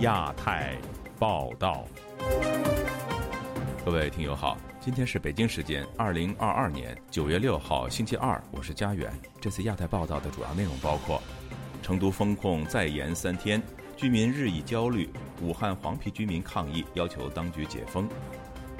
[0.00, 0.78] 亚太
[1.18, 1.84] 报道，
[3.84, 9.12] 各位听友好，今天是北京时间二零二二年九月六号星期二，我是佳远。
[9.42, 11.22] 这次亚太报道的主要内容包括：
[11.82, 13.62] 成都封控再延三天，
[13.94, 15.06] 居民日益焦虑；
[15.42, 18.06] 武汉黄皮居民抗议要求当局解封；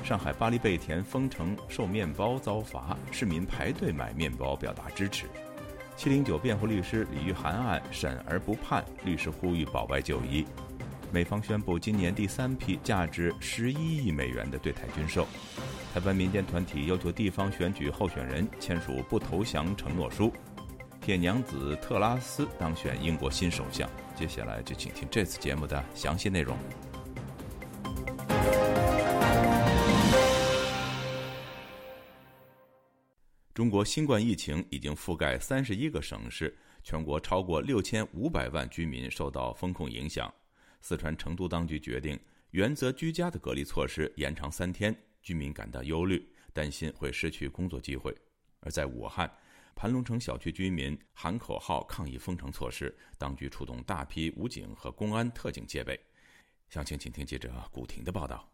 [0.02, 5.26] 上海巴黎贝甜封城售面包遭罚，市民排队买面包表达支持。
[5.96, 10.46] 七零九辩护律师李玉涵案审而不判，律师呼吁保外就医。
[11.12, 15.26] 美方宣布今年第三批价值十一亿美元的对台军售。
[15.92, 20.32] 台湾民间团体要求地方选举候选人签署不投降承诺书。
[21.00, 23.90] 铁娘子特拉斯当选英国新首相。
[24.14, 26.56] 接下来就请听这次节目的详细内容。
[33.52, 40.32] 中国新冠疫情已经覆盖三十一个省市，全国超过六千五百万居民受到风控影响。
[40.80, 42.18] 四川成都当局决定
[42.50, 48.14] 原则居家的隔离措施延长三天，居民感到忧虑，担心会失去工作机会。
[48.60, 49.30] 而在武汉，
[49.76, 55.98] 盘龙城小区居民喊口号抗议封城措施，当局出动大批武警和公安特警戒备。
[56.68, 58.49] 详情，请听记者古婷的报道。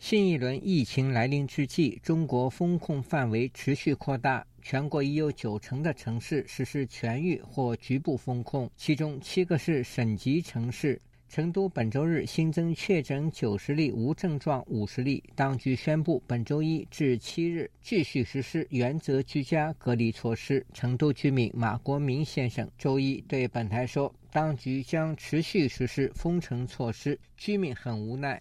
[0.00, 10.98] 新一轮疫情来临之际，中国封控范围持续扩大，全国已有九成的城市实施全域或局部封控，其中七个是省级城市。
[11.28, 15.22] 成都本周日新增确诊九十例，无症状五十例。
[15.36, 20.66] 当局宣布，本周一至七日继续实施原则居家隔离措施。
[20.72, 28.40] 成都居民马国明先生周一对本台说：“当局将持续实施封城措施，居民很无奈。”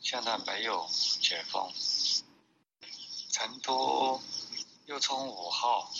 [0.00, 0.88] 现在没有
[1.20, 1.72] 解封，
[3.30, 4.20] 成都
[4.86, 5.92] 又从五号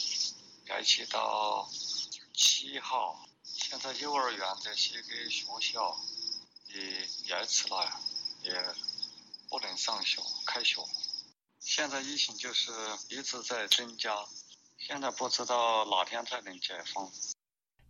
[0.66, 1.70] 延期到
[2.34, 3.24] 七号。
[3.44, 6.00] 现在幼儿园这些个学校
[6.68, 8.00] 也延迟了，
[8.42, 8.74] 也
[9.48, 10.83] 不能上学开学。
[11.60, 12.72] 现在疫情就是
[13.10, 14.27] 一直在增加，
[14.78, 17.12] 现在不知道哪天才能解封。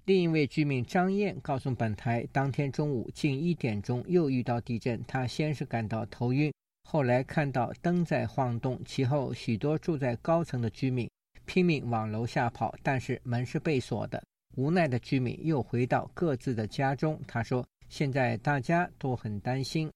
[0.06, 6.52] 另一位居民张燕告诉本台，当天中午近一点钟又遇到地震，她先是感到头晕，
[6.84, 11.08] 后来看到灯在晃动，其后许多住在高层的居民
[11.44, 14.20] 拼命往楼下跑，但是门是被锁的。
[14.56, 17.20] 无奈的居民又回到各自的家中。
[17.28, 19.92] 他说：“现在大家都很担心，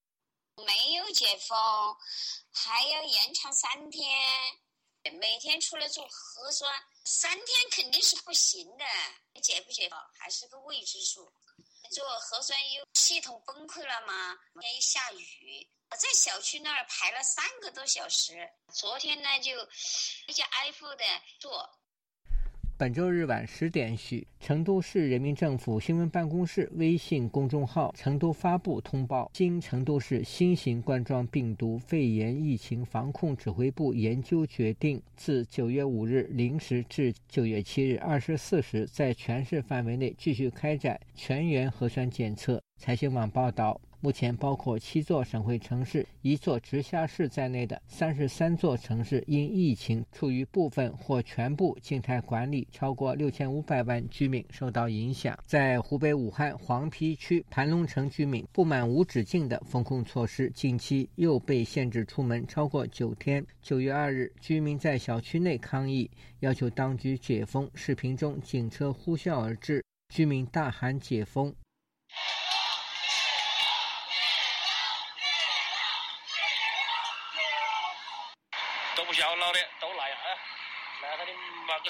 [0.58, 1.56] 没有解封，
[2.52, 4.06] 还要延长三天，
[5.18, 6.70] 每天出来做核酸。”
[7.04, 8.84] 三天肯定是不行的，
[9.40, 9.88] 解不解
[10.18, 11.32] 还是个未知数。
[11.92, 14.34] 做核酸又系统崩溃了吗？
[14.60, 18.50] 天又下雨，我在小区那儿排了三个多小时。
[18.72, 19.52] 昨天呢，就
[20.26, 21.04] 挨家挨户的
[21.38, 21.78] 做。
[22.76, 42.60] 本周日晚十点许，成都市人民政府新闻办公室微信公众号“成都发布”通报：经成都市新型冠状病毒肺炎疫情防控指挥部研究决定，自九月五日零时至九月七日二十四时，在全市范围内继续开展全员核酸检测。
[42.76, 43.80] 财新网报道。
[44.04, 55.38] 目前，包括七座省会城市、一座直辖市在内的三十三座城市因疫情处于部分或全部静态管理，超过六千五百万居民受到影响。
[55.46, 63.42] 在湖北武汉黄陂区盘龙城，居民不满无止境的封控措施，近期又被限制出门超过九天。
[63.62, 66.10] 九月二日，居民在小区内抗议，
[66.40, 67.70] 要求当局解封。
[67.74, 69.82] 视频中，警车呼啸而至，
[70.14, 71.50] 居民大喊“解封”。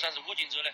[0.00, 0.68] 三十五警车嘞！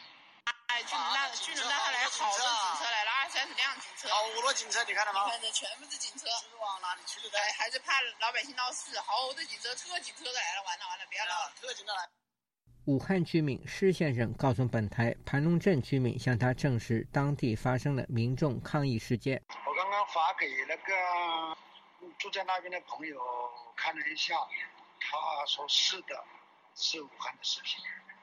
[0.66, 5.28] 哎，军那军那还来好多警车来了，二三十辆警车，好多警车，你看到吗？
[5.28, 7.38] 看这全部是警车，是往哪里去的？
[7.38, 12.08] 哎，还是怕老百姓闹事，好多警车，特警车都来了，完了完了，别了，特警都来。
[12.86, 19.42] 武汉居民施先生告诉本台，盘龙镇居民向他证实，当地发生了民众抗议事件。
[19.66, 21.54] 我刚刚发给那个
[22.16, 23.20] 住在那边的朋友
[23.76, 24.34] 看了一下，
[24.98, 26.24] 他说是的，
[26.74, 27.76] 是武汉的视频。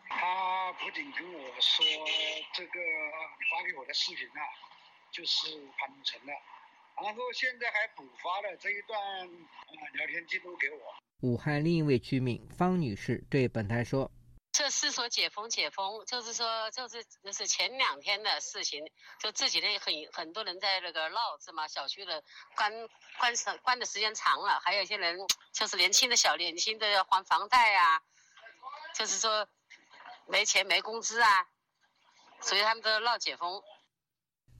[0.10, 1.86] 他不仅跟我说
[2.56, 4.42] 这个你发给我的视频啊，
[5.12, 5.48] 就是
[5.78, 6.34] 盘龙城的，
[7.04, 10.80] 然后现在还补发了这一段呃聊天记录给我。
[11.22, 14.12] 武汉另一位居民方女士对本台说
[14.54, 18.84] ：“这是说解封解封，就是说就是就是前两天的事情，
[19.20, 22.24] 就这几天很很多人在那个闹是嘛，小区的
[22.56, 22.72] 关
[23.20, 25.20] 关时关的时间长了，还有一些人
[25.54, 28.02] 就是年轻的小年轻的要还房贷啊，
[28.94, 29.48] 就是说。”
[30.30, 31.48] 没钱没工资啊，
[32.42, 33.64] 所以他们都闹解封。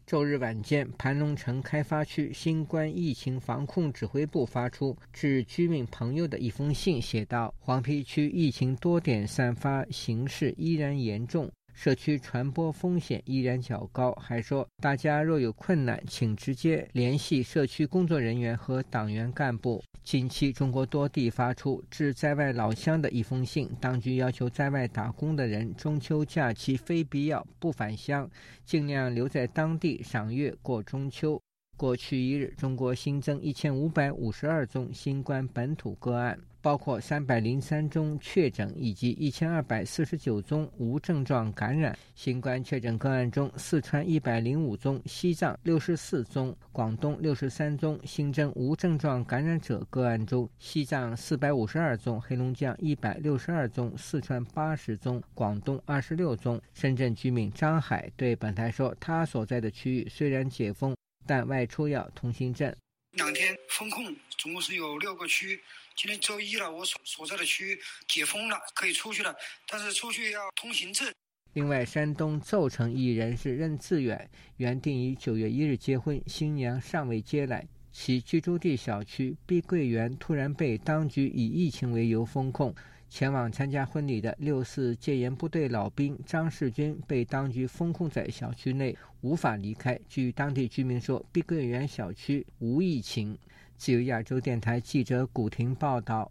[0.08, 19.84] 周日晚间，盘龙城开发区新冠疫情防控指挥部发出致居民朋友的一封信，写道：“黄陂区疫情多点散发，形势依然严重。”社区传播风险依然较高，还说大家若有困难，请直接联系社区工作人员和党员干部。
[20.04, 28.28] 近期，中国多地发出致在外老乡的一封信，当局要求在外打工的人中秋假期非必要不返乡，
[28.66, 31.40] 尽量留在当地赏月过中秋。
[31.78, 36.40] 过去一日，中国新增一千五百五十二宗新冠本土个案。
[36.68, 47.98] 包括三百零三宗确诊以及一千二百四十九宗无症状感染新冠确诊个案中，四川一百零五宗，西藏六十四宗，广东六十三宗。
[48.04, 56.62] 新增无症状感染者个案中，西藏四百五十二宗，黑龙江一百六十二宗，四川八十宗，广东二十六宗。
[56.74, 60.94] 深圳居民张海对本台说：“他所在的区域虽然解封，
[61.26, 62.76] 但外出要通行证。
[63.14, 65.58] 两天封控，总共是有六个区。”
[65.98, 67.76] 今天周一了，我所所在的区
[68.08, 69.36] 解封了，可以出去了，
[69.68, 71.12] 但是出去要通行证。
[71.54, 82.76] 另外，山东邹城一人是任志远，原定于九月一日结婚，新娘尚未接来，其居住地小区碧桂园突然被当局以疫情为由封控。
[83.10, 90.00] 前往参加婚礼的六四戒严部队老兵张世军被当局封控在小区内，无法离开。
[90.08, 93.36] 据当地居民说，碧桂园小区无疫情。
[93.78, 96.30] 自由亚洲电台记者古婷报道：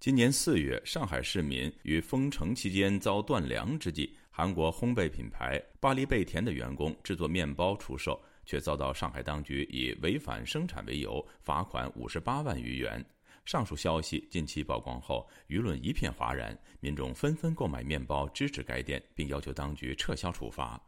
[0.00, 13.04] 今年四月，上海市民于封城期间遭断粮之际，韩国烘焙品牌巴黎贝甜的员工制作面包出售，却遭到上海当局以违反生产为由罚款五十八万余元。
[13.44, 20.80] 上述消息近期曝光后，舆论一片哗然，民众纷纷购买面包支持该店，并要求当局撤销处罚。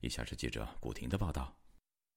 [0.00, 1.56] 以下是记者古婷的报道。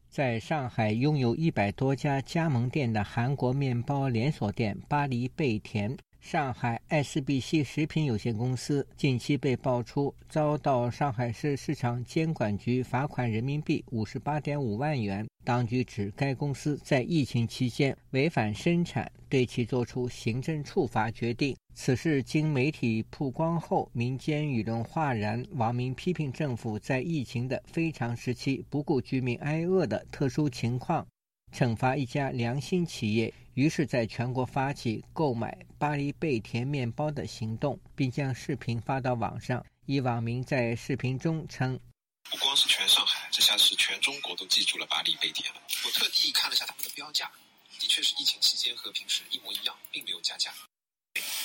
[0.10, 5.96] 在上海拥有一百多家加盟店的韩国面包连锁店巴黎贝甜。
[6.20, 15.26] 上海 SBC 食品有限公司近期被爆出遭到上海市市场监管局罚款人民币五十八点五万元。
[15.46, 21.56] 当局指该公司在疫情期间违反生产，对其作出行政处罚决定。
[21.82, 31.08] 此事经媒体曝光后，民间舆论哗然，网民批评政府在疫情的非常时期不顾居民挨饿的特殊情况。
[31.56, 39.66] 惩罚一家良心企业，于是在全国发起购买巴黎贝甜面包的行动，并将视频发到网上。
[39.86, 41.80] 一网民在视频中称
[42.30, 45.62] ：“不光是全上海，这下是全中国都记住了巴黎贝甜了。
[45.86, 47.32] 我特地看了下他们的标价，
[47.80, 50.52] 的确是疫情期间和平时一模一样，并没有加价。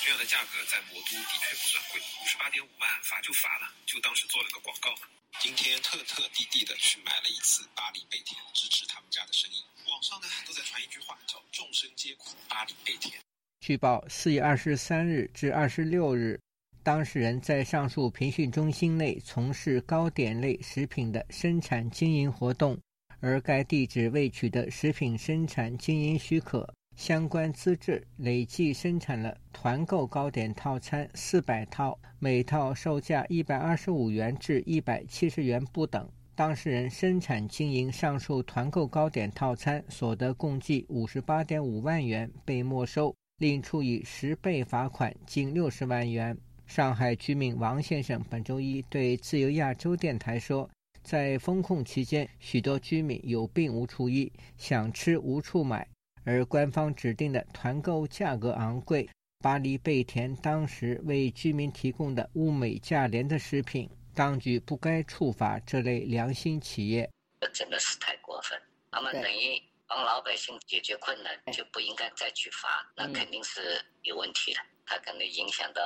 [0.05, 4.93] 这样的价格在魔都的确不算贵，五十八点五万罚就罚了，就当是做了个广告。
[5.39, 13.19] 今天特特地地的去买了一次巴黎贝甜，支持他们家的生意。”网上呢都在传一句话，叫“众生皆苦，巴黎贝甜”。
[13.65, 16.39] 据报，四月二十三日至二十六日，
[16.83, 22.79] 当事人在上述培训中心内从事糕点类食品的生产经营活动，
[23.21, 36.09] 而该地址未取得食品生产经营许可相关资质，累计生产了团购糕点套餐四百套，每套售价一百二十五元至一百七十元不等。
[36.33, 46.37] 当事人生产经营上述团购糕点套餐所得共计五十八点五万元被没收，另处以十倍罚款近六十万元。
[46.65, 50.69] 上海居民王先生本周一对自由亚洲电台说
[51.03, 55.87] ：“在封控期间，许多居民有病无处医，想吃无处买，
[56.25, 59.09] 而官方指定的团购价格昂贵。
[59.39, 68.57] 巴黎贝甜当时为居民提供的物美价廉的食品。”当局不该处罚这类良心企业，这真的是太过分。
[68.89, 74.61] 他们等于帮老百姓解决困难，就不应该再去罚，那肯定是有问题的。
[74.85, 75.81] 他可能影响到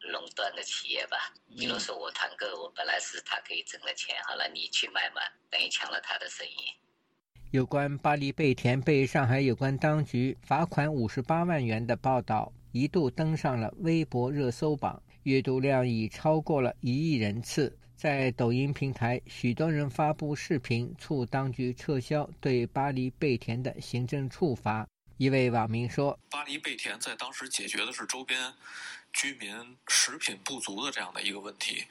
[0.00, 1.32] 垄断的企业吧。
[1.56, 6.76] 比如说我团购，我本来是他可以挣的钱，好了，你去卖嘛，等于抢了他的生意。
[7.50, 15.02] 有关巴黎贝甜被上海有关当局罚款五十八万元的报道，一度登上了微博热搜榜。
[15.22, 24.86] 阅读量已超过了一亿人次，在抖音平台，许多人发布视频促当局撤销对巴黎贝甜的行政处罚。
[25.16, 28.38] 一位网民说：“巴黎贝甜在当时解决的是周边
[29.14, 29.50] 居民
[29.86, 31.84] 食品不足的这样的一个问题。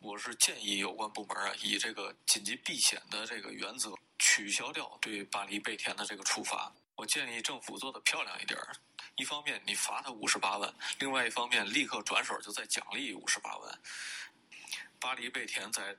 [0.00, 6.72] 我是建议有关部门啊，以这个紧急避险的这个原则，取消掉对巴黎贝甜的这个处罚。
[6.94, 8.72] 我建议政府做的漂亮一点儿。”
[9.16, 13.78] 一方面你罚他五十八万，另外一方面立刻转手就再奖励五十八万。
[15.00, 15.96] 巴黎贝甜在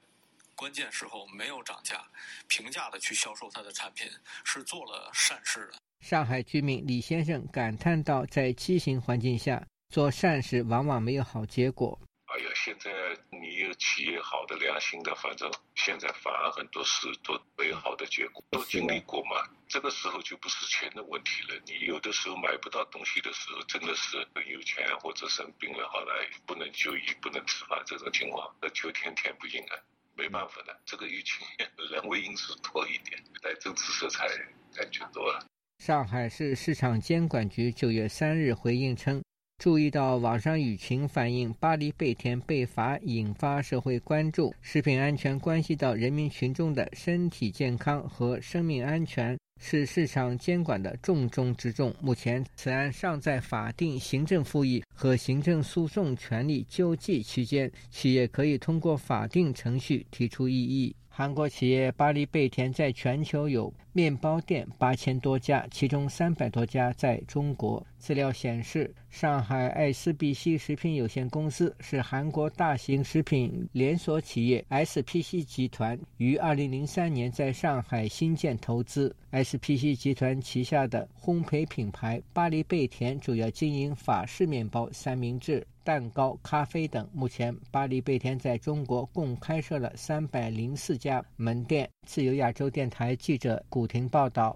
[0.56, 2.02] 关键时候没有涨价，
[2.48, 4.10] 平价的去销售他的产品，
[4.46, 5.78] 是做了善事的。
[6.00, 12.00] 上海居民李先生感叹道：“在畸形环境下做善事，往往没有好结果。”
[12.32, 12.92] 哎呀，现在
[13.32, 19.50] 你有企业好的、良心的，反正现在反而很多事都没有好的结果，都经历过嘛。
[19.68, 21.60] 这个时候就不是钱的问题了。
[21.66, 29.76] 你有的时候买不到东西的时候，真的是很有钱或者生病了，后来不能就医、不能吃饭这种情况，那就天天不应啊，
[30.16, 30.80] 没办法的。
[30.86, 31.48] 这个疫情
[31.92, 34.28] 人为因素多一点，带政治色彩
[34.76, 35.44] 感觉多了。
[35.80, 39.24] 上海市市场监管局九月三日回应称。
[39.60, 51.94] 注意到网上舆情反映巴黎贝甜被罚引发社会关注，食品安全关系到人民群众的身体健康和生命安全，是市场监管的重中之重。
[52.00, 60.96] 目前，此案尚在法定行政复议和行政诉讼权利救济期间，企业可以通过法定程序提出异议。
[61.20, 67.86] 韩国企业巴黎贝甜在全球有面包店八千多家，其中三百多家在中国。
[67.98, 79.14] 资料显示，上海爱思必西食品有限公司是韩国大型食品连锁企业 SPC 集团于2003年在上海新建投资。
[79.34, 85.68] SPC 集团旗下的烘焙品牌巴黎贝甜主要经营法式面包、三明治。
[85.90, 87.10] 蛋糕、咖啡等。
[87.12, 91.90] 目前，巴黎贝甜在中国共开设了三百零四家门店。
[92.06, 94.56] 自由亚洲电台记者古婷报道。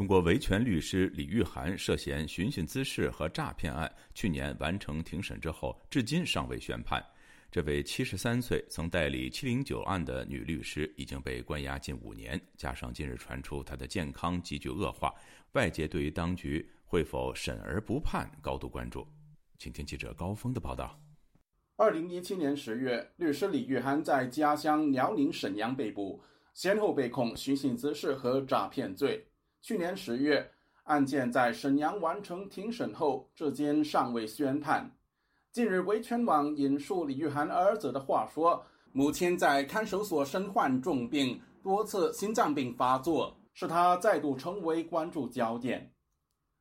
[0.00, 7.04] 中国维权律师李玉涵涉嫌寻衅滋事和诈骗案，去年完成庭审之后，至今尚未宣判。
[7.50, 15.14] 这位七十三岁、曾代理“七零九案”的女律师已经被关押近五年，加上近日传出她的健康急剧恶化，
[15.52, 19.06] 外界对于当局会否审而不判高度关注。
[19.58, 20.98] 请听记者高峰的报道。
[21.76, 26.22] 二零一七年十月，律师李玉涵在家乡辽宁沈阳被捕，
[26.54, 29.26] 先后被控寻衅滋事和诈骗罪。
[29.62, 30.50] 去年十月，
[30.84, 34.90] 案件在沈阳完成庭审后，至今尚未宣判。
[35.52, 45.92] 近日，维权网引述李玉涵儿子的话说：“母亲在看守所身患重病，多次心脏病发作，使他再度成为关注焦点。”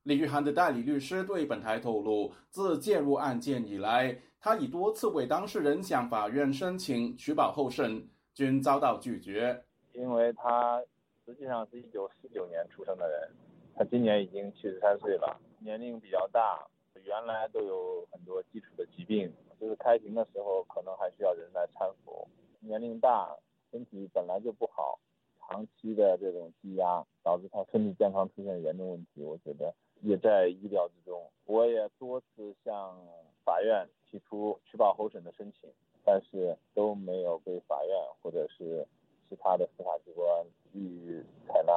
[0.03, 9.63] 李玉涵的代理律师对本台透露，自介入案件以来，他已多次为当事人向法院申请取保候审，均遭到拒绝，
[9.93, 10.81] 因为他。
[11.29, 13.29] 实际上是一九四九年出生的人，
[13.75, 16.67] 他今年已经七十三岁了，年龄比较大，
[17.03, 22.27] 原来都有很多基础的疾病，就是开庭的时候可能还需要人来搀扶。
[22.61, 23.37] 年龄大，
[23.69, 24.99] 身体本来就不好，
[25.39, 29.71] 长期的这种积压导致他身体健康出现严重问题，我觉得
[30.01, 31.29] 也在意料之中。
[31.45, 32.97] 我也多次向
[33.45, 35.69] 法院提出取保候审的申请，
[36.03, 38.87] 但是都没有被法院或者是
[39.29, 40.27] 其他的司法机关。
[40.73, 41.73] 予以采纳。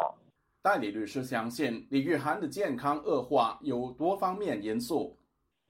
[0.63, 5.17] 代理律师相信，李玉涵的健康恶化有多方面因素。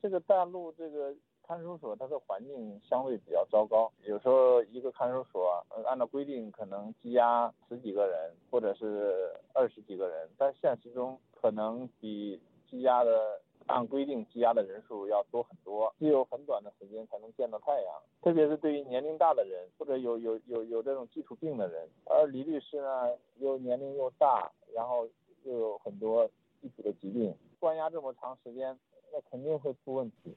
[0.00, 1.14] 这个大陆这个
[1.46, 13.41] 看守所，它的环境相对比较糟糕，有时候一个看守所按照规定可能羁押十几个人，或者是二十几个人，但现实中可能比羁押的。
[13.66, 21.88] 按规定羁押的人数要多很多，只有很短的时间才能见到太阳，特别是对于年龄大的人或者有有有有这种基础病的人。
[22.06, 25.08] 而李律师呢，又年龄又大，然后
[25.44, 26.28] 又有很多
[26.60, 28.78] 基础的疾病，关押这么长时间，
[29.12, 30.36] 那肯定会出问题。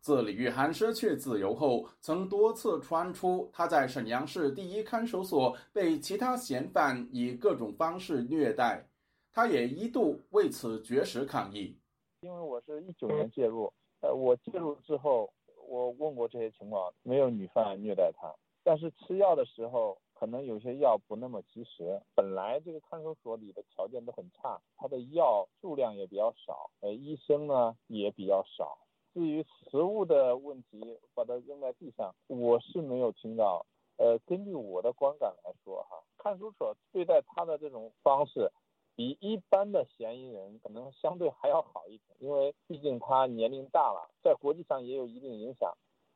[0.00, 8.84] 自李玉涵失去自由后，曾多次传出他在沈阳市第一看守所被其他嫌犯以各种方式虐待，
[9.32, 11.78] 他也一度为此绝食抗议。
[12.22, 15.28] 因为我是一九年介入，呃，我介入之后，
[15.68, 22.00] 我问过这些情况，没有女犯虐待他，但是吃药的时候可能有些药不那么及时。
[22.14, 28.78] 本来这个看守所里的条件都很差，他的药数量也比较少，呃，医生呢也比较少。
[29.12, 33.66] 至于食物的问题，把它扔在地上，我是没有听到。
[33.98, 38.50] 呃，根据我的观感来说，哈，看守所对待他的这种方式，
[38.94, 45.72] 比一般的嫌疑人可能相对还要好一点，因为毕竟他年龄大了，在国际上也有一定影响，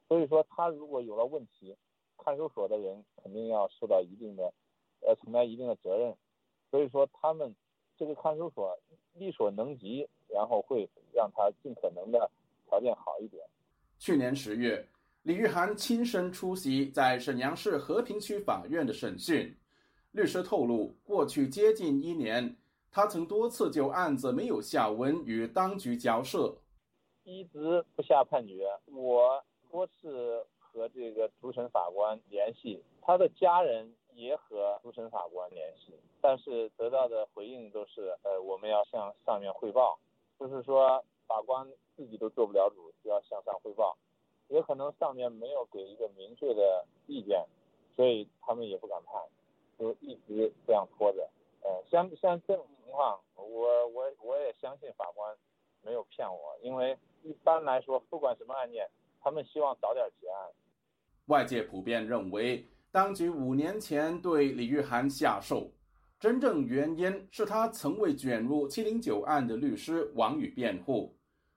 [0.09, 1.77] 所以说他如果有了问题，
[2.19, 4.53] 看守所的人肯定要受到一定的，
[5.01, 6.17] 呃，承担一定的责任，
[6.71, 7.55] 所以说他们
[7.97, 8.79] 这个看守所
[9.15, 12.31] 力所能及，然后会让他尽可能的
[12.69, 13.43] 条件好一点。
[13.99, 14.87] 去年十月。
[15.23, 19.53] 李玉涵亲身出席在沈阳市和平区法院的审讯。
[20.13, 22.57] 律师透露，过去接近一年，
[22.91, 26.55] 他曾多次就案子没有下文与当局交涉，
[27.25, 28.67] 一直不下判决。
[28.87, 39.99] 我多次和这个主审法官联系，他的家人也和主审法官联系，但是得到的回应都是：呃，我们要向上面汇报，
[40.39, 41.67] 就是说法官
[41.97, 43.97] 自己都做不了主，就要向上汇报。
[44.49, 47.45] 也可能上面没有给一个明确的意见，
[47.97, 49.21] 所以他们也不敢判，
[49.77, 51.29] 就一直这样拖着。
[51.67, 55.37] 呃，像像这种情况，我我我也相信法官
[55.83, 58.89] 没有骗我，因为一般来说，不管什么案件，
[59.21, 60.49] 他们希望早点结案。
[61.27, 65.69] 外界普遍认为，当局五年前对李玉涵下手，
[66.21, 71.13] 真正原因是他曾为卷入七零九案的律师王宇辩护。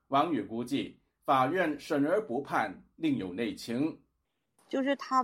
[0.07, 0.97] 王宇估计。
[1.25, 4.01] 法院审而不判，另有内情。
[4.67, 5.23] 就是他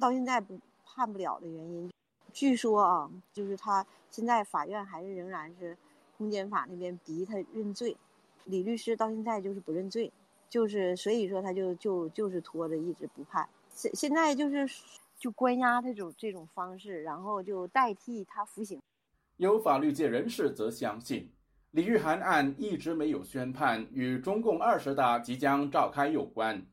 [0.00, 1.92] 到现在不判不了的原因，
[2.32, 5.76] 据说啊，就是他现在法院还是仍然是
[6.16, 7.96] 公检法那边逼他认罪，
[8.44, 10.12] 李律师到现在就是不认罪，
[10.48, 13.48] 就是所以说他就就就是拖着一直不判。
[13.70, 14.68] 现现在就是
[15.18, 18.80] 就关押这种这种方式，然后就代替他服刑。
[19.38, 21.28] 有法律界人士则相信。
[21.72, 26.64] 李玉涵案一直没有宣判，与中共二十大即将召开有关。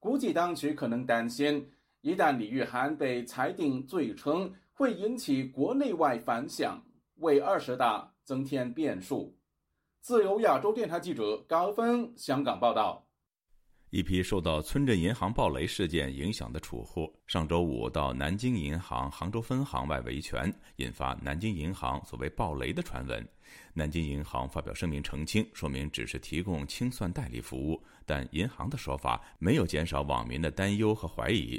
[0.00, 1.70] 估计当局可能担心，
[2.00, 6.82] 一旦李玉涵被裁定罪成，会引起国内外反响，
[7.18, 9.38] 为二十大增添变数。
[10.00, 13.04] 自由亚洲电台记者高峰香港报道。
[13.90, 23.26] 一批受到村镇银行暴雷事件影响的储户，上周五到南京银行杭州分行外维权，引发南京银行所谓暴雷的传闻。
[23.72, 31.58] 南京银行发表声明澄清，说明只是提供清算代理服务，但银行的说法没有减少网民的担忧和怀疑。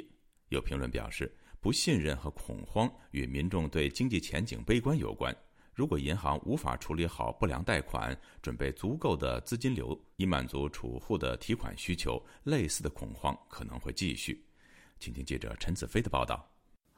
[0.50, 5.36] 有评论表示，不信任和恐慌与民众对经济前景悲观有关。
[5.80, 14.44] 如果银行无法处理好不良贷款，准备足够的资金流以满足储户的提款需求，类似的恐慌可能会继续。
[14.98, 16.46] 请听记者陈子飞的报道。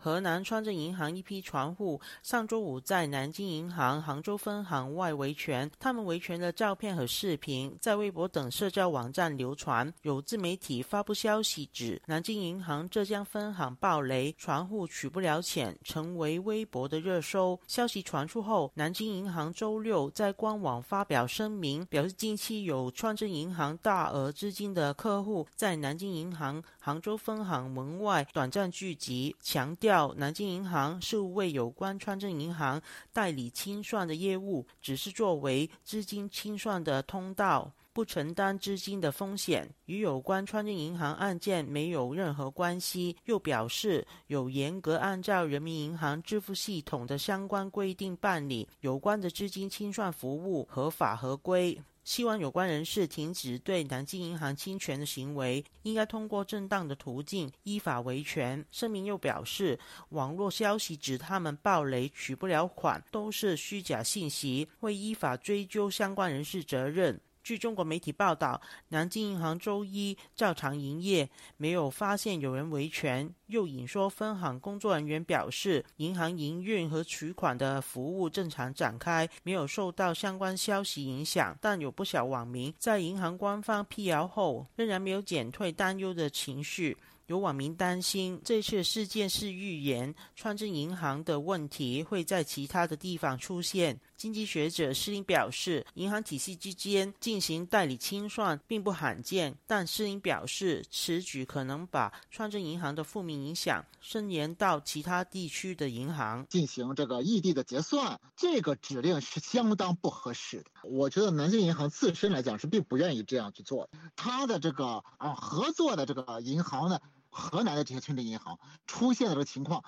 [0.03, 9.95] 河南川镇银行一批船户上周五在南京银行杭州分行外维权，他们维权的照片和视频在微博等社交网站流传。
[10.03, 17.57] 有自媒体发布消息指，南京银行浙江分行暴雷，船户取不了钱，成为微博的热搜。
[17.69, 29.91] 消息传出后，南京银行周六在官网发表声明，表示近期有川镇银行大额资金的客户在南京银行杭州分行门外短暂聚集，强调。
[30.16, 32.81] 南京银行是为有关川镇银行
[33.12, 43.14] 代理清算的业务，只是作为资金清算的通道，不承担资金的风险，与有关川镇银行案件没有任何关系。
[43.26, 51.78] 又表示有严格按照人民银行支付系统的相关规定办理有关的资金清算服务，合法合规。
[52.05, 58.65] 希望有关人士停止对南京银行侵权的行为，应该通过正当的途径依法维权。
[58.71, 67.21] 声明又表示，网络消息指他们暴雷取不了款都是虚假信息，会依法追究相关人士责任。
[67.42, 73.28] 据中国媒体报道，南京银行周一照常营业，没有发现有人维权。
[73.46, 81.57] 又引说，分行工作人员表示，银行营运和取款的服务正常展开，没有受到相关消息影响。
[81.61, 86.96] 但有不少网民在银行官方辟谣后，仍然没有减退担忧的情绪。
[87.26, 93.98] 有网民担心，这次事件是预言川镇银行的问题会在其他的地方出现。
[94.23, 108.21] 经济学者施林表示，银行体系之间进行代理清算并不罕见，但施林表示，此举可能把川镇银行的负面影响伸延到其他地区的银行进行这个异地的结算。
[108.37, 110.67] 这个指令是相当不合适的。
[110.85, 113.99] 我觉得南京银行自身来讲是并不愿意这样去做的。
[114.15, 117.01] 他的这个啊合作的这个银行呢？
[117.29, 119.83] 河南的这些村镇银行出现的这个情况，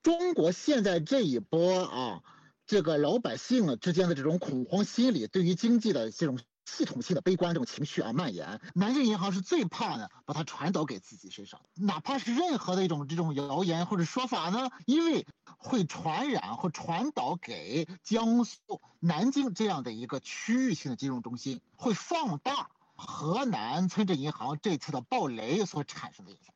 [0.00, 2.22] 中国现在这一波啊，
[2.66, 15.26] 这个老百姓呢之间的这种恐慌心理，对于经济的这种系统性的悲观这种情绪啊蔓延，南京银行是最怕的，把它传导给自己身上，哪怕是任何的一种这种谣言或者说法呢，因为
[15.58, 18.58] 会传染或传导给江苏
[18.98, 26.54] 南京这样的一个区域性的金融中心，会放大河南村镇银行这次的暴雷所产生的影响。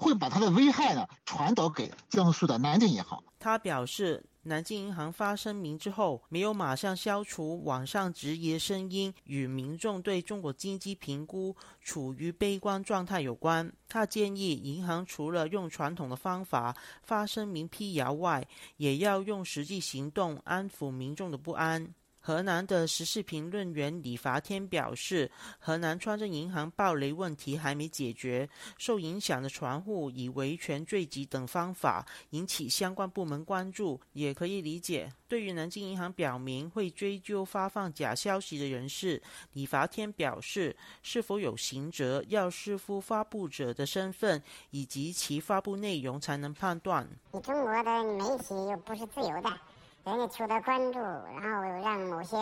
[0.00, 3.24] 会把它的危害呢传导给江苏的南京银行。
[3.40, 13.70] 他表示，南京银行发声明之后，没有马上消除网上质疑的声音，与民众对中国经济评估处于悲观状态有关。
[13.86, 18.46] 他建议银行除了用传统的方法发声明辟谣外，
[18.78, 21.94] 也要用实际行动安抚民众的不安。
[22.28, 35.10] 河南的时事评论员李伐天表示，河南川镇银行暴雷问题还没解决，受影响的船户以维权追击等方法引起相关部门关注，也可以理解。
[35.26, 39.22] 对于南京银行表明会追究发放假消息的人士，
[39.54, 47.08] 李伐天表示，是否有刑责要视乎发布者的身份以及其发布内容才能判断。
[47.32, 49.50] 你中国的媒体又不是自由的。
[50.08, 51.48] 人家求得关注，然后
[51.82, 52.36] 让某些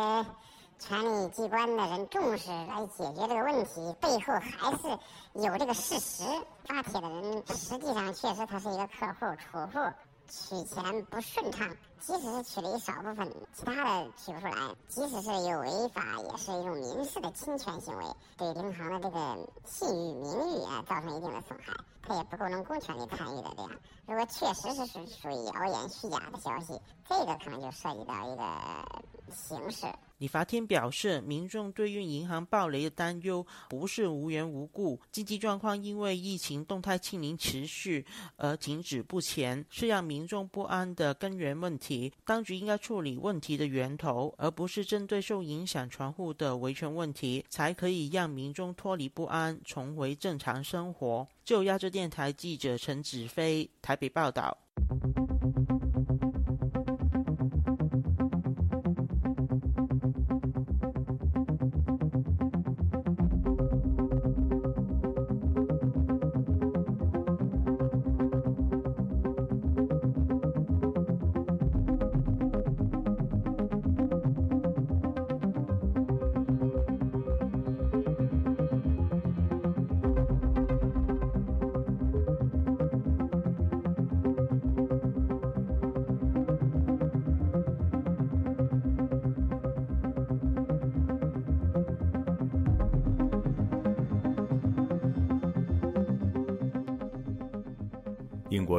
[0.78, 4.98] 权力机关的人重视来解决这个问题，背后还是
[5.34, 6.22] 有这个事实。
[6.64, 9.92] 发帖的人实际上确实他是一个客户、储户，
[10.28, 11.68] 取钱不顺畅，
[12.00, 14.74] 即使是取了一少部分，其他的取不出来。
[14.88, 18.04] 即使是有违法，也是一种民事的侵权行为，
[18.36, 21.72] 对银行的这个信誉、名誉啊造成一定的损害。
[22.02, 23.70] 它也不构成公权力参与的这样。
[24.06, 29.86] 如果确实是属属于谣言、虚假的消息，这个可能就涉及到一个刑事。
[30.18, 38.04] 李伐天表示，民众对于银行暴雷的担忧不是无缘无故，经济状况因为疫情动态清零持续
[38.36, 42.10] 而停止不前，是让民众不安的根源问题。
[42.24, 51.28] 当局应该处理问题的源头，而不是针对受影响船户的维权问题，才可以让民众脱离不安，重回正常生活。
[51.44, 54.56] 就亚洲电台记者陈子飞台北报道。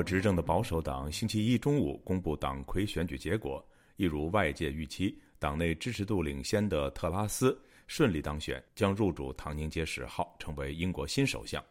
[0.07, 3.61] 执政的保守党星期一中午公布党魁选举结果，
[3.97, 11.61] 一如外界预期，党内支持度领先的特拉斯顺利当选，将入主唐宁街十号，成为英国新首相。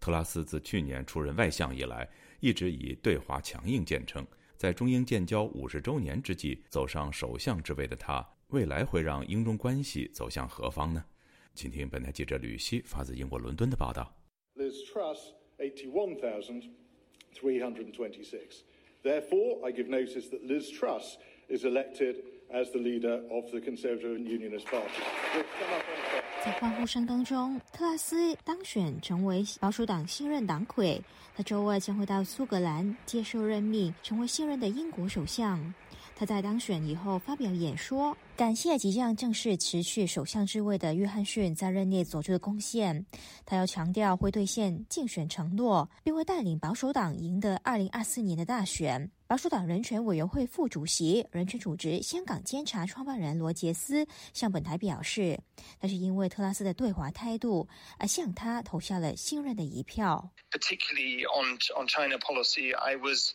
[0.00, 2.08] 特拉斯自去年出任外相以来，
[2.40, 4.26] 一直以对华强硬见称。
[4.56, 11.04] 在中英建交五十周年之际走上首相之位的他，未来会让英中关系走向何方呢？
[11.54, 14.10] 请听本台记者吕希发自英国伦敦的报道。
[17.33, 18.63] 326.
[19.03, 22.17] Therefore, I give notice that Liz Truss is elected
[22.51, 24.89] as the leader of the Conservative and Unionist Party.
[26.43, 31.01] 在欢呼声当中，特拉斯当选成为保守党新任党魁。
[31.35, 35.73] 他周二将会到苏格兰接受任命，成为新任的英国首相。
[36.22, 43.04] 他在当选以后发表演说，感谢即将正式辞去首相之位的约翰逊在任内做出的贡献。
[43.44, 49.10] 他要强调会兑现竞选承诺，并会带领保守党赢得二零二四年的大选。
[49.26, 55.36] 保守党人权委员会副主席、人权组织香港监察创办人罗杰斯向本台表示，
[55.80, 57.66] 那是因为特拉斯的对华态度
[57.98, 60.30] 而向他投下了信任的一票。
[60.52, 63.32] Particularly on on China policy, I was.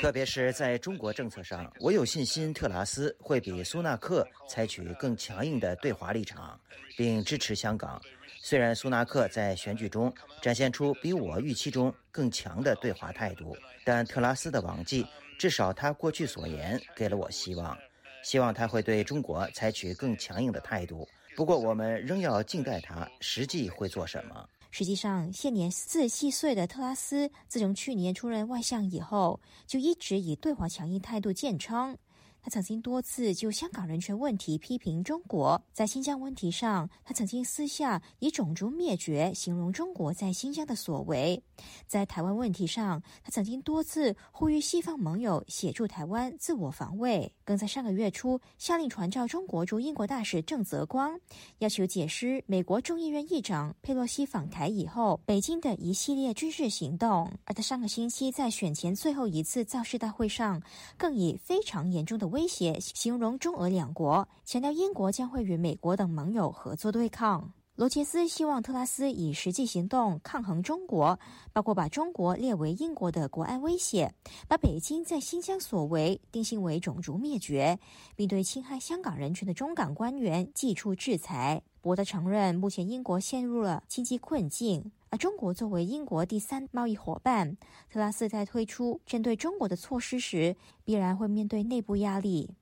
[0.00, 6.60] 特别是在中国政策上，我有信心特拉斯会比苏纳克采取更强硬的对华立场，
[6.96, 8.00] 并支持香港。
[8.38, 15.06] 虽然苏纳克在选举中展现出比我预期中更强的对华态度，但特拉斯的往绩，
[15.38, 17.78] 至少他过去所言，给了我希望。
[18.22, 21.08] 希望他会对中国采取更强硬的态度。
[21.34, 24.48] 不过，我们仍要静待他实际会做什么。
[24.74, 31.98] 实际上，现年四十七岁的特拉斯，自从去年出任外相以后，就一直以对华强硬态度见称。
[32.42, 35.62] 他曾经多次就香港人权问题批评中国。
[35.72, 41.40] 在新疆问题上，他曾经私下以种族灭绝形容中国在新疆的所为。
[41.86, 51.16] 在台湾问题上，他曾经多次呼吁西方盟友协助台湾自我防卫，更在上个月初下令传召中国驻英国大使郑泽光，
[51.58, 57.30] 要求解释美国众议院议长佩洛西访台以后北京的一系列军事行动。
[57.44, 60.60] 而他上个星期在选前最后一次造势大会上，
[60.98, 67.52] 更以非常严重的威胁形容中俄两国，强调英国将会与美国等盟友合作对抗。
[67.74, 71.18] 罗杰斯希望特拉斯以实际行动抗衡中国，
[71.52, 74.14] 包括把中国列为英国的国安威胁，
[74.48, 77.78] 把北京在新疆所为定性为种族灭绝，
[78.16, 81.62] 并对侵害香港人权的中港官员祭出制裁。
[81.82, 87.56] 伯德承认，目前英国陷入了经济困境，而中国作为英国第三贸易伙伴，
[87.90, 92.54] 特拉斯在推出针对中国的措施时，必然会面对内部压力。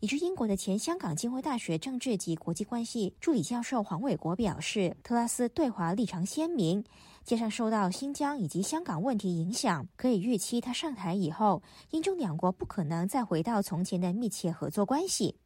[0.00, 6.82] 以及英国的前香港浸会大学政治及国际关系助理教授黄伟国表示，特拉斯对华立场鲜明，
[7.24, 15.36] 加上受到新疆以及香港问题影响，可以预期他上台以后，英中两国不可能再回到从前的密切合作关系。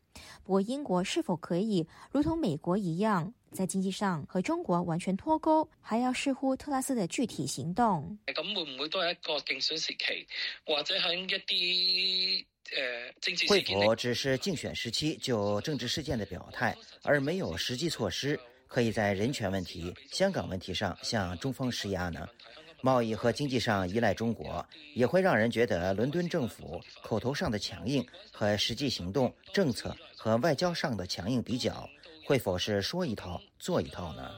[0.44, 8.18] 不过，英国是否可以如同美国一样，在經濟上和中國完全脫鈎，還要視乎特拉斯的具體行動。
[8.26, 10.26] 咁會唔會都係一個競選時期，
[10.66, 13.46] 或者喺一啲誒政治？
[13.48, 22.26] 會否只是競選時期就政治事件的表態，而沒有實際措施，可以在人權問題、香港問題上向中方施壓呢？
[22.83, 31.89] 贸易和经济上依赖中国，也会让人觉得伦敦政府口头上的强硬和实际行动、政策和外交上的强硬比较，
[32.25, 34.31] 会否是说一套做一套呢？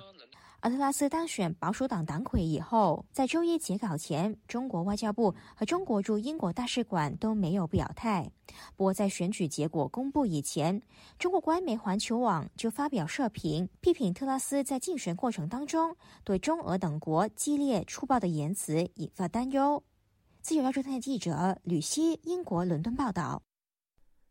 [0.61, 8.29] 而特拉斯当选保守党党魁以后，在周一截稿前，中国外交部和中国驻英国大使馆都没有表态。
[8.75, 10.83] 不过，在选举结果公布以前，
[11.17, 19.81] 中国官媒环球网就发表社评，批评特拉斯在竞选过程当中对中俄等国激烈粗暴的言辞，引发担忧。
[20.41, 23.41] 自由亚洲電台记者吕希，英国伦敦报道。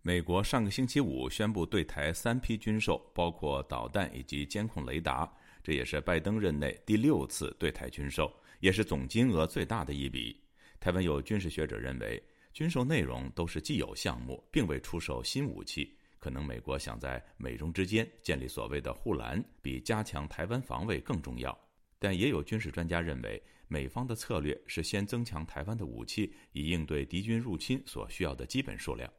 [0.01, 5.29] 美国上个星期五宣布对台三批军售，包括导弹以及监控雷达。
[5.67, 10.41] 这也是拜登任内第六次对台军售，也是总金额最大的一笔。
[10.79, 15.97] 台湾有军事学者认为，军售内容都是既有项目，并未出售新武器。
[16.19, 21.53] 可能美国想在美中之间建立所谓的护栏，比加强台湾防卫更重要。
[21.99, 29.11] 但也有军事专家认为，美方的策略是先增强台湾的武器，以应对敌军入侵所需要的基本数量。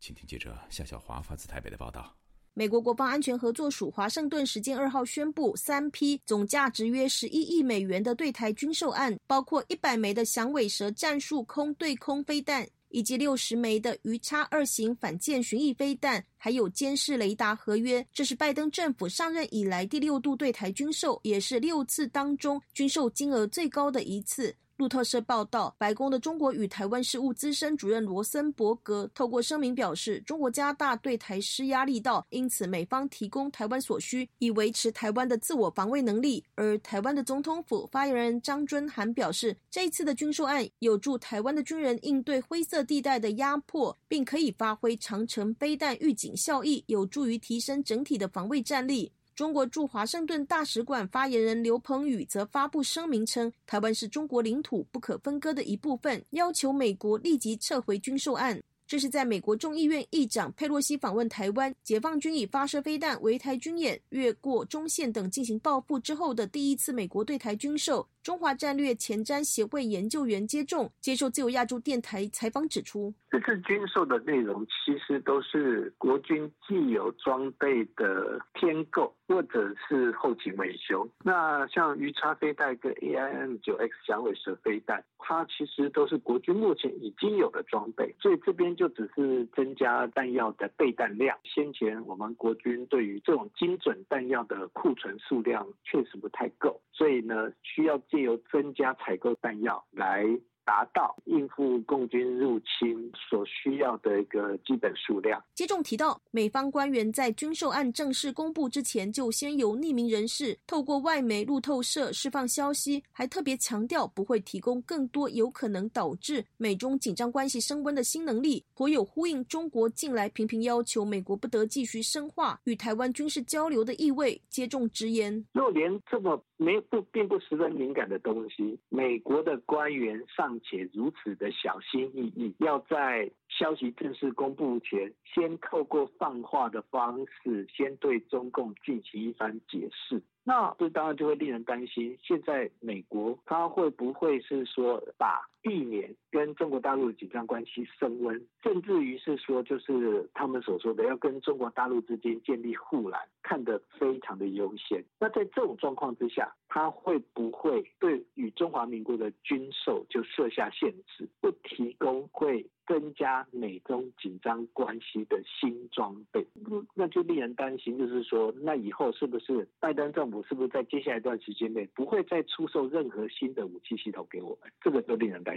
[0.00, 2.12] 请听记者夏小华发自台北的报道。
[2.58, 18.02] 美国国防安全合作署华盛顿时间二号宣布，三批总价值约十一亿美元的对台军售案，包括一百枚的响尾蛇战术空对空飞弹，以及六十枚的鱼叉二型反舰巡弋飞弹，还有监视雷达合约。
[18.10, 24.56] 这是拜登政府上任以来第六度对台军售，也是六次当中军售金额最高的一次。
[24.76, 36.44] 路透社報道，白宮的中國與台灣事務資深主任羅森伯格透過聲明表示，中國加大對台施壓力道，因此美方提供台灣所需，以維持台灣的自我防衛能力。
[36.56, 49.10] 而台灣的總統府發言人張尊涵表示，這一次的軍售案有助台灣的軍人應對灰色地帶的壓迫，並可以發揮長程飛彈預警效益，有助於提升整體的防衛戰力。
[49.36, 58.58] 中国驻华盛顿大使馆发言人刘鹏宇则发布声明称，台湾是中国领土不可分割的一部分，要求美国立即撤回军售案。
[58.86, 68.08] 这是在美国众议院议长佩洛西访问台湾，解放军以发射飞弹、围台军演、越过中线等进行报复之后的第一次美国对台军售。
[68.26, 81.08] 中華戰略前瞻協會研究員接種接受自由亞洲電台採訪指出，這次軍售的內容其實都是國軍既有裝備的添購或者是後勤維修。
[81.22, 91.38] 那像魚叉飛彈跟 AIM 九 X 響尾蛇飛彈，它其實都是國軍目前已經有的裝備，所以這邊就只是增加彈藥的備彈量。
[91.44, 97.96] 先前我們國軍對於這種精準彈藥的庫存數量確實不太夠，所以呢需要。
[98.08, 100.24] 借由增加采购弹药来
[100.64, 105.40] 达到应付共军入侵所需要的一个基本数量。
[105.54, 124.40] 接种提到，美方官员在军售案正式公布之前，就先由匿名人士透过外媒路透社释放消息，还特别强调不会提供更多有可能导致美中紧张关系升温的新能力，颇有呼应中国近来频频要求美国不得继续深化与台湾军事交流的意味。
[124.48, 128.78] 接种直言，若連這麼没不并不十分敏感的东西。
[128.88, 140.22] 美国的官员尚且如此的小心翼翼，要在消息正式公布前，先透过放话的方式，先对中共进行一番解释。
[140.44, 155.02] 那这当然就会令人担心，现在美国他会不会是说把避免跟中国大陆的紧张关系升温，甚至于是说就是他们所说的要跟中国大陆之间建立护栏，看得非常的优先。
[155.18, 162.64] 那在这种状况之下，他会不会对与中华民国的军售就设下限制，不提供会？
[162.86, 166.46] 增加美中紧张关系的新装备，
[166.94, 167.98] 那就令人担心。
[167.98, 174.70] 就是说，那以后是不是拜登政府是不是在接下来一段时间内不会再出售任何新的武器系统给我们？
[174.80, 175.55] 这个都令人担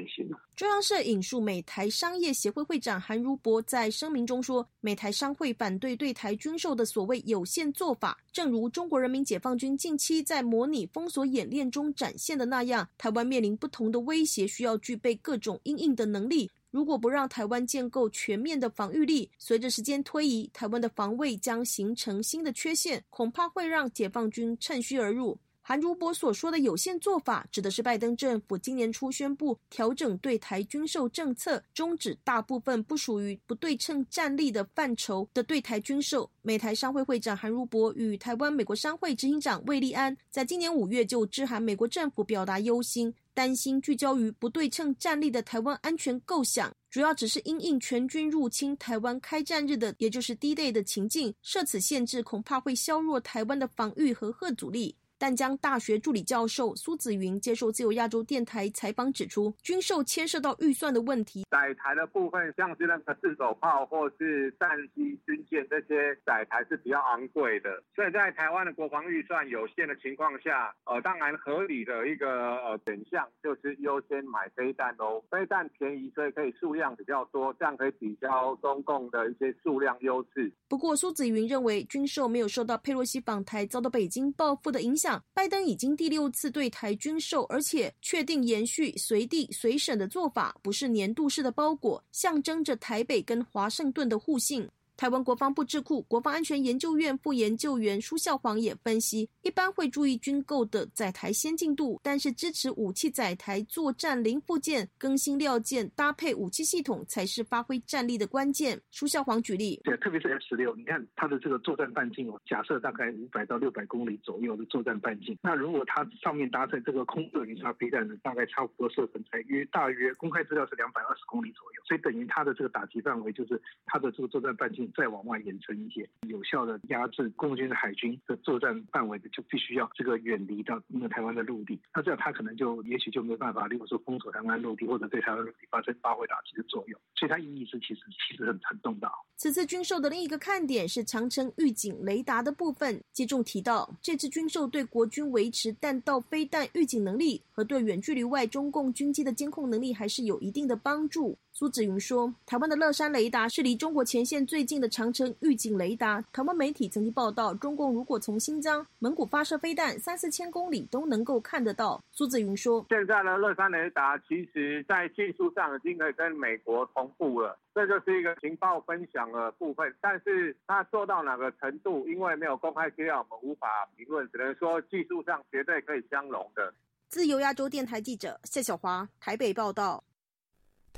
[0.55, 25.35] 中央社引述美台商业协会会长韩如博在声明中说：“美台商会反对对台军售的所谓有限做法，正如中国人民解放军近期在模拟封锁演练中展现的那样，台湾面临不同的威胁，需要具备各种应应的能力。”如果不让台湾建构全面的防御力，随着时间推移，台湾的防卫将形成新的缺陷，恐怕会让解放军趁虚而入。
[25.69, 36.27] 韩如博所说的有限做法，指的是拜登政府今年初宣布调整对台军售政策，终止大部分不属于不对称战力的范畴的对台军售。
[36.41, 43.13] 美台商会会长韩如博与台湾美国商会执行长魏立安，在今年五月就致函美国政府，表达忧心。
[43.35, 54.95] 担心聚焦于不对称战力的台湾安全构想，主要只是因应全军入侵台湾开战日的，也就是 D-Day 的情境，设此限制，恐怕会削弱台湾的防御和核阻力。
[55.19, 61.43] 淡江大学助理教授苏子云接受自由亚洲电台采访指出，军售牵涉到预算的问题。
[61.51, 75.21] 载台的部分，像是那个自走炮或是战机、军舰这些载台是比较昂贵的，所以在台湾的国防预算有限的情况下，呃，当然合理的一个呃选项就是优先买飞弹喽。
[75.29, 80.49] 飞弹便宜，所以可以数量比较多，这样可以抵消中共的一些数量优势。
[80.69, 85.08] 不过，苏子云认为，军售没有受到佩洛西访台遭到北京报复的影响。
[85.33, 94.67] 拜登已经第六次对台军售，而且确定延续随地随审的做法，不是年度式的包裹，象征着台北跟华盛顿的互信。
[94.99, 108.77] 台湾国防部智库国防安全研究院副研究员舒孝煌也分析，一般会注意军购的载台先进度，但是支持武器载台作战零部件更新料件搭配武器系统才是发挥战力的关键。
[108.91, 124.88] 舒孝煌举例，对，特别是 F 十六，你看它的这个作战半径哦，假设大概五百到六百公里左右的作战半径，那如果它上面搭载这个空射鱼叉飞弹呢，大概差不多射程才约大约公开资料是两百二十公里左右，所以等于它的这个打击范围就是它的这个作战半径。
[124.95, 131.79] 再往外延伸一些，有效的压制共军的海军的作战范围的，就必须要这个远离到那个台湾的陆地。
[131.93, 136.99] 那这样他可能就也许就没有办法，例如说封锁台湾陆地，或者对台湾陆地发生发挥打击的作用。
[137.15, 139.11] 所以它意义是其实其实很很重大。
[139.35, 143.01] 此次军售的另一个看点是长城预警雷达的部分。
[143.13, 151.37] 接种提到，这次军售对国军维持弹道飞弹预警能力和对远距离外中共军机的监控能力还是有一定的帮助。
[151.51, 156.23] 苏子云说：“台湾的乐山雷达是离中国前线最近的长城预警雷达。
[156.31, 169.93] 台湾媒体曾经报道，中共如果从新疆、蒙古发射飞弹，三四千公里都能够看得到。”苏子云说：“现在的乐山雷达，其实在技术上已经可以跟美国同步了，这就是一个情报分享的部分。
[170.01, 176.73] 但是它做到哪个程度，因为没有公开资料，我们无法评论，只能说技术上绝对可以相容的。”
[177.09, 180.03] 自由亚洲电台记者谢小华台北报道。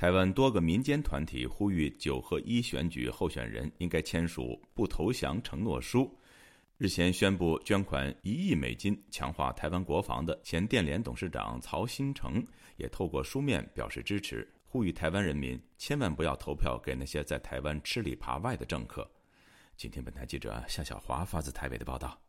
[0.02, 6.12] 台湾多个民间团体呼吁九合一选举候选人应该签署不投降承诺书。
[6.76, 12.44] 日前宣布捐款一亿美金强化台湾国防的前电联董事长曹新成
[12.76, 19.08] 也透过书面表示支持，呼吁台湾人民千万不要投票给那些在台湾吃里扒外的政客。
[19.76, 22.20] 今天，本台记者夏小华发自台北的报道。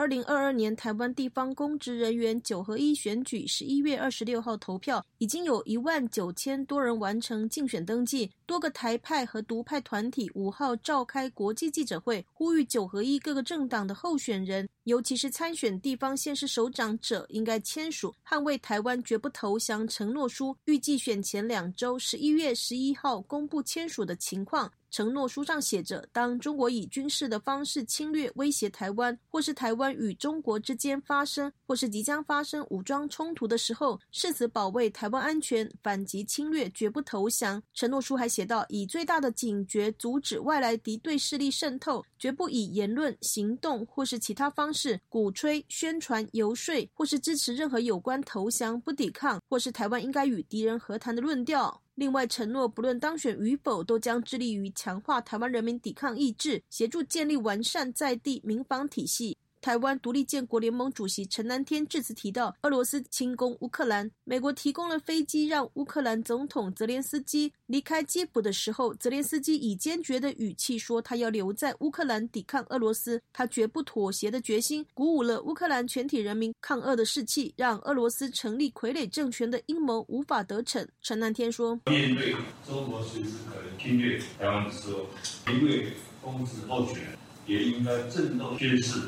[0.00, 8.30] 二零二二年台湾地方公职人员九合一选举十一月二十六号投票，已经有一万九千多人完成竞选登记。
[8.46, 20.56] 多个台派和独派团体五号召开国际记者会，呼吁九合一各个政党的候选人，尤其是参选地方县市首长者，应该签署捍卫台湾绝不投降承诺书。
[20.64, 24.70] 预计选前两周，十一月十一号公布签署的情况。
[24.90, 37.62] 承诺书上写着：当中国以军事的方式侵略、威胁台湾，或是台湾与中国之间发生，或是即将发生武装冲突的时候，誓死保卫台湾安全，反击侵略，绝不投降。
[37.72, 44.79] 承诺书还写到：以最大的警觉，阻止外来敌对势力渗透，绝不以言论、行动或是其他方式。
[44.80, 51.82] 式鼓吹、宣传、游说，或是支持任何有关投降、不抵抗，或是台湾应该与敌人和谈的论调。
[51.96, 59.36] 另外，承诺不论当选与否，都将致力于强化台湾人民抵抗意志，协助建立完善在地民防体系。
[59.60, 80.86] 台湾独立建国联盟主席陈南天致辞提到，俄罗斯侵攻乌克兰，美国提供了飞机让乌克兰总统泽连斯基离开基辅的时候，泽连斯基以坚决的语气说，他要留在乌克兰抵抗俄罗斯，他绝不妥协的决心，鼓舞了乌克兰全体人民抗俄的士气，让俄罗斯成立傀儡政权的阴谋无法得逞。
[81.02, 82.34] 陈南天说：“面对
[82.66, 85.06] 中国随时可能侵略台湾的时候，
[85.52, 85.92] 一位
[86.22, 88.98] 公职候选也应该振动宣誓。”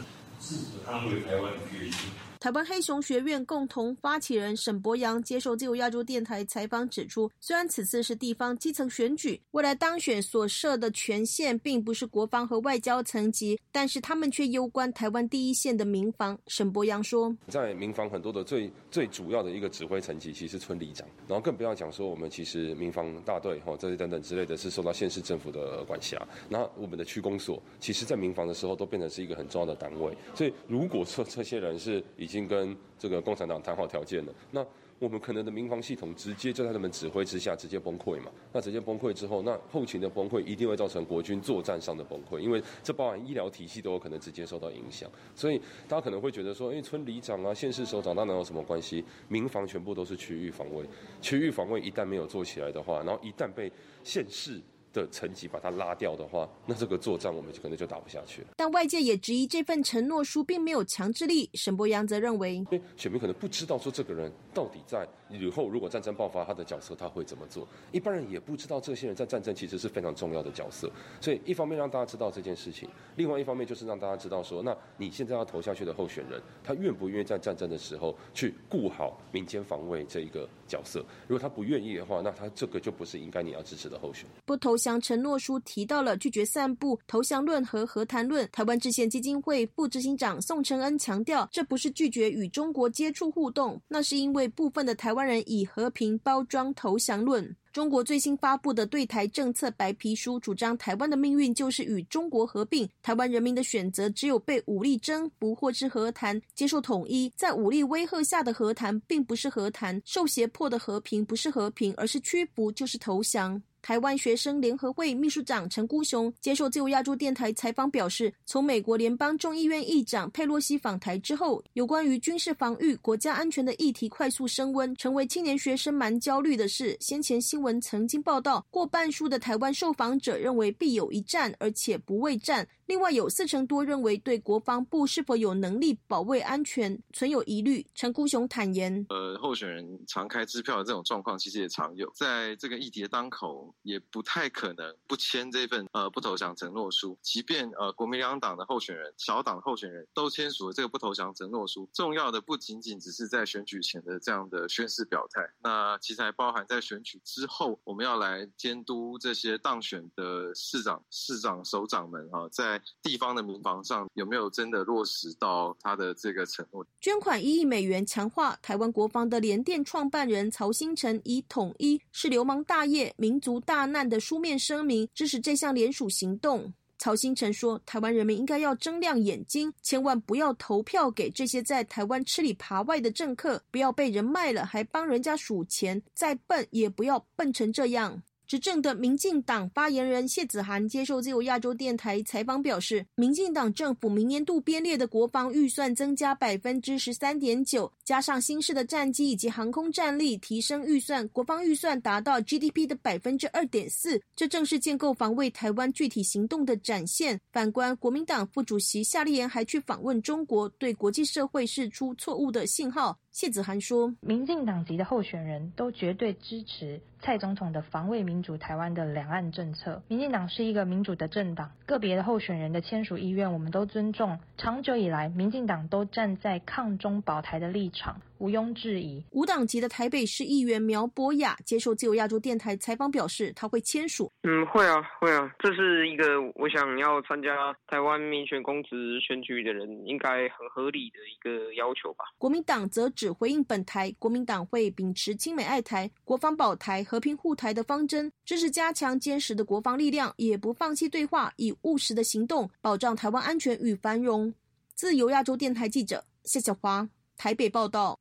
[0.43, 2.11] 自主捍卫台湾的决心。
[2.43, 16.37] 台湾黑熊学院共同发起人沈博阳接受自由亚洲电台采访指出，虽然此次是地方基层选举，未来当选所设的权限并不是国防和外交层级，但是他们却攸关台湾第一线的民防。
[16.49, 34.65] 沈博阳说，在民防很多的最最主要的一个指挥层级，其实村里长，然后更不要讲说我们其实民防大队哈这些等等之类的是受到县市政府的管辖，那我们的区公所，其实在民防的时候都变成是一个很重要的单位，所以如果说这些人是已已已经跟这个共产党谈好条件了，那
[34.99, 38.31] 我们可能的民防系统直接就在他们指挥之下直接崩溃嘛？
[38.55, 45.11] 那直接崩溃之后，那后勤的崩溃一定会造成国军作战上的崩溃，因为这包含医疗体系都有可能直接受到影响。
[45.35, 49.05] 所以大家可能会觉得说，因为村里长啊、县市首长，那能有什么关系？
[49.29, 50.87] 民防全部都是区域防卫，
[51.21, 53.71] 区域防卫一旦没有做起来的话，然后一旦被
[54.03, 54.59] 县市。
[54.93, 58.49] 的层级把它拉掉的话，那这个作战我们就可能就打不下去了。
[58.57, 61.49] 但外界也质疑这份承诺书并没有强制力。
[61.55, 67.67] 沈博阳则认为，因为选民可能不知道说这个人到底在以后如果战争爆发，他的角色他会怎么做。
[67.93, 70.91] 一般人也不知道这些人在战争其实是非常重要的角色。
[71.21, 81.03] 所以一方面让大家知道这件事情，另外一方面就是让大家知道说，那你现在要投下去的候选人，他愿不愿意在战争的时候去顾好民间防卫这一个角色？
[81.27, 84.33] 如果他不愿意的话，那他这个就不是应该你要支持的候选人。
[84.45, 84.77] 不投。
[84.83, 88.49] 降承诺书提到了拒绝散布投降论和和谈论。
[88.51, 97.55] 台湾制宪基金会副执行长宋承恩强调，这不是拒绝与中国接触互动，那是因为部分的台湾人以和平包装投降论。
[97.73, 107.33] 中国最新发布的对台政策白皮书主张，台湾的命运就是与中国合并，台湾人民的选择只有被武力征服或是和谈接受统一。
[107.35, 113.63] 在武力威吓下的和谈并不是和谈，受胁迫的和平不是和平，而是屈服就是投降。
[113.83, 126.97] 台湾学生联合会秘书长陈孤雄接受自由亚洲电台采访表示，从美国联邦众议院议长佩洛西访台之后，有关于军事防御、国家安全的议题快速升温，成为青年学生蛮焦虑的事。
[127.01, 132.67] 先前新闻曾经报道，过半数的台湾受访者认为必有一战，而且不畏战。
[132.93, 137.87] 另外有四成多认为对国防部是否有能力保卫安全存有疑虑。
[137.95, 147.19] 陈孤雄坦言：“呃，候选人常开支票的这种状况其实也常有，在这个议题的当口，也不太可能不签这份呃不投降承诺书。
[147.23, 166.87] 即便呃国民两党的候选人、小党候选人都签署了这个不投降承诺书，重要的不仅仅只是在选举前的这样的宣誓表态，那其实还包含在选举之后，我们要来监督这些当选的市长、市长、首长们啊，在地方的民房上有没有真的落实到他的这个承诺？
[167.01, 176.73] 捐款一亿美元强化台湾国防的联电创办人曹新成以“统一是流氓大业、民族大难”的书面声明支持这项联署行动。
[176.99, 188.23] 曹新成说：“台湾人民应该要睁亮眼睛，千万不要投票给这些在台湾吃里扒外的政客，不要被人卖了还帮人家数钱，再笨也不要笨成这样。”
[188.53, 207.41] 执政的民进党发言人谢子涵接受自由亚洲电台采访表示，民进党政府明年度编列的国防预算增加百分之十三点九，加上新式的战机以及航空战力，提升预算，国防预算达到 GDP 的百分之二点四，这正是建构防卫台湾具体行动的展现。
[207.55, 213.19] 反观国民党副主席夏立言还去访问中国，对国际社会释出错误的信号。
[213.33, 220.03] 谢子涵说：“民进党籍的候选人都绝对支持蔡总统的防卫民主台湾的两岸政策。
[220.07, 224.39] 民进党是一个民主的政党，个别的候选人的签署意愿我们都尊重。
[224.59, 234.33] 长久以来，民进党都站在抗中保台的立场。”毋庸置疑，无党籍的台北市议员苗博雅接受自由亚洲电台采访表示，他会签署。
[234.43, 242.25] 嗯，会啊，会啊，这是一个我想要参加台湾民选公职选举的人应该很合理的一个要求吧。
[242.37, 254.53] 国民党则只回应本台，国民党会秉持亲美爱台、国防保台、和平护台的方针，支持加强坚实的国防力量，也不放弃对话，以务实的行动保障台湾安全与繁荣。
[254.97, 258.19] 自由亚洲电台记者谢小华台北报道。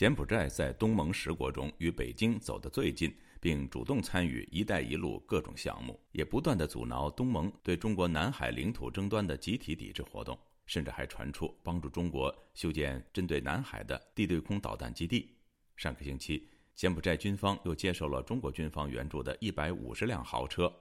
[0.00, 15.36] 柬埔寨在东盟十国中与北京走得最近，并主动参与“一带一路”各种项目，也不断的阻挠东盟对中国南海领土争端的集体抵制活动，甚至还传出帮助中国修建针对南海的地对空导弹基地。
[15.76, 20.72] 上个星期，柬埔寨军方又接受了中国军方援助的一百五十辆豪车。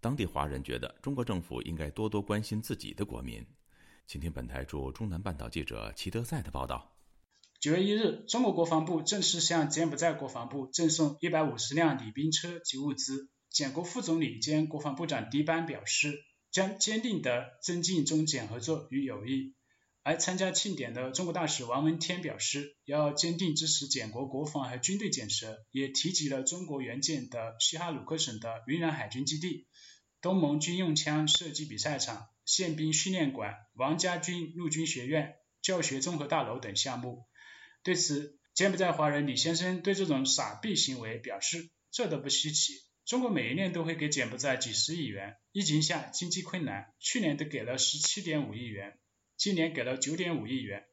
[0.00, 3.44] 当地华人觉得，中国政府应该多多关心自己的国民。
[4.06, 6.95] 请听本台驻中南半岛记者齐德赛的报道。
[7.58, 13.30] 九月一日，中国国防部正式向柬埔寨国防部赠送一百五十辆礼宾车及物资。
[13.48, 19.54] 柬国副总理兼国防部长迪班表示，将坚定地增进中柬合作与友谊。
[20.02, 29.66] 而参加庆典的中国大使王文天表示，要坚定支持柬国国防和军队建设，也提及了中国援建的西哈努克省的云南海军基地、
[30.20, 37.24] 东盟军用枪射击比赛场、宪兵训练馆、王家军陆军学院、教学综合大楼等项目。
[37.86, 42.72] 对此，柬埔寨华人李先生对这种傻逼行为表示：“这都不稀奇，
[43.04, 48.98] 中国每一年都会给柬埔寨几十亿元，疫情下经济困难，去年都给了十七点五亿元，
[49.36, 50.84] 今年给了九点五亿元。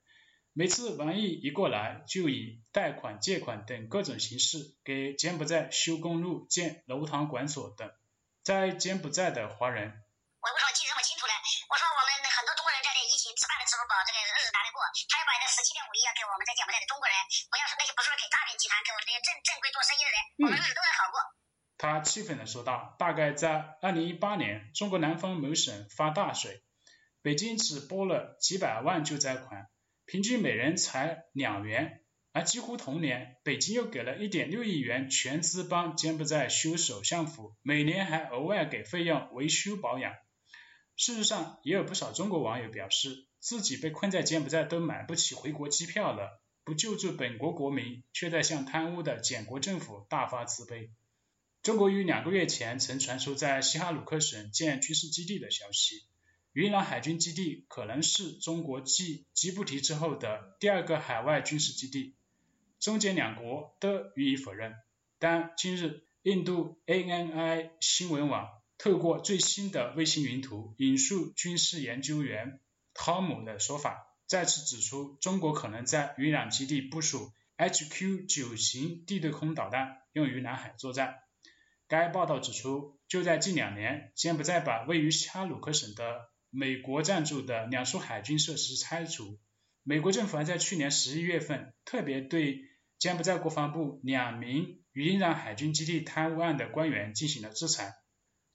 [0.53, 7.89] 每次王毅一过来，就以贷款、借款等各种形式给柬埔寨修公路、建楼堂馆所等。”
[8.43, 9.93] 在柬埔寨的华人。
[16.87, 17.15] 中国人，
[17.49, 21.15] 不要说那些不是说给诈骗集团，给我们这些正正规做生意的人，我们日子都会好过。
[21.77, 26.63] 他气愤地说道：“大概在二零一八年，中国南方某省发大水，
[27.21, 29.67] 北京只拨了几百万救灾款，
[30.05, 32.01] 平均每人才两元，
[32.31, 40.13] 而几乎同年，北京又给了一点六亿元全资帮柬埔寨修首相府，每年还额外给费用维修保养。”
[40.95, 50.89] 事实上，也有不少中国网友表示，自己被困在柬埔寨都买不起回国机票了，不救助本国国民，却在向贪污的柬国政府大发慈悲。
[51.61, 56.03] 中国于两个月前曾传出在西哈努克省建军事基地的消息，
[56.53, 62.15] 云南海军基地可能是中国继吉布提之后的第二个海外军事基地，
[62.79, 64.75] 中柬两国都予以否认。
[65.19, 68.49] 但今日，印度 ANI 新闻网。
[68.79, 72.59] 透过最新的卫星云图，引述军事研究员
[72.93, 81.19] 汤姆的说法，再次指出中国可能在云南基地部署 HQ 九型地对空导弹，用于南海作战。
[81.87, 89.39] 该报道指出，就在近两年，柬埔寨把位于哈鲁克省的美国赞助的两处海军设施拆除。
[89.83, 92.61] 美国政府还在去年十一月份特别对
[92.97, 97.93] 柬埔寨国防部两名与云南海军基地贪污案的官员进行了制裁。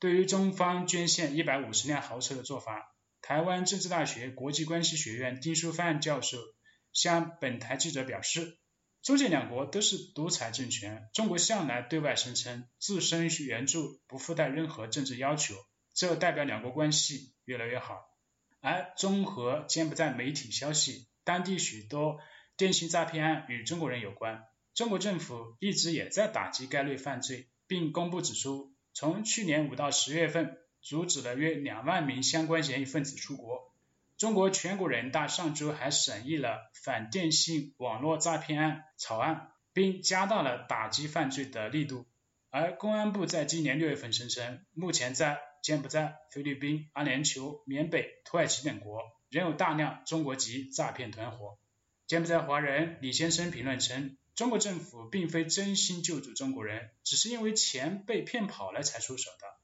[0.01, 6.39] 对于中方捐献一百五十辆豪车的做法，台湾政治大学国际关系学院丁书范教授
[6.93, 8.59] 向本台记者表示，
[9.03, 15.55] 中柬两国都是独裁政权，中国向来对外声称自身援助不附带任何政治要求，
[15.95, 18.01] 这代表两国关系越来越好。
[18.61, 22.19] 而综合柬埔寨媒体消息，当地许多
[22.57, 24.43] 电信诈骗案与中国人有关，
[24.75, 28.75] 中国政府一直也在打击该类犯罪，并公布指出。
[28.95, 30.59] 从去年五到十月份，
[30.89, 33.75] 阻止了约两万名相关嫌疑分子出国。
[34.17, 42.07] 中国全国人大上周还审议了反电信网络诈骗案草案，并加大了打击犯罪的力度。
[42.49, 51.59] 而公安部在今年六月份声称，目前在柬埔寨、菲律宾、阿联酋、缅北、土耳其等国，仍有大量中国籍诈骗团伙。
[52.07, 54.17] 柬埔寨华人李先生评论称。
[54.35, 59.58] 中国政府并非真心救助中国人，只是因为钱被骗跑了才出手的。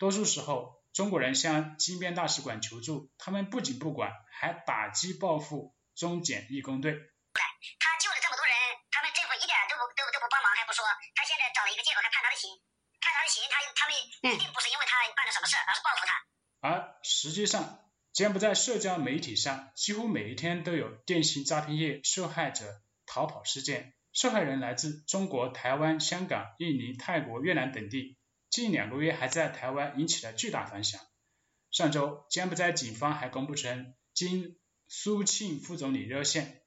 [0.00, 6.90] 多数时候，中国人向金边大使馆求助，他们不仅不管，还打击报复中检义工队。
[6.90, 8.56] 他救了这么多人，
[8.90, 10.80] 他们政府一点都不都都不帮忙，还不说，
[11.14, 12.48] 他现在找了一个借口，还判他的刑。
[12.96, 13.92] 判他的刑，他他们
[14.32, 16.16] 一定不是因为他办了什么事，而是报复他。
[16.64, 17.84] 而实际上，
[18.16, 22.64] 柬埔寨社交媒体上几乎每一天都有电信诈骗业受害者
[23.04, 28.16] 逃跑事件，受害人来自中国、台湾、香港、印尼、泰国、越南等地，
[28.50, 31.00] 近两个月还在台湾引起了巨大反响。
[31.70, 34.56] 上周，柬埔寨警方还公布称，经
[34.88, 36.62] 苏庆副总理热线，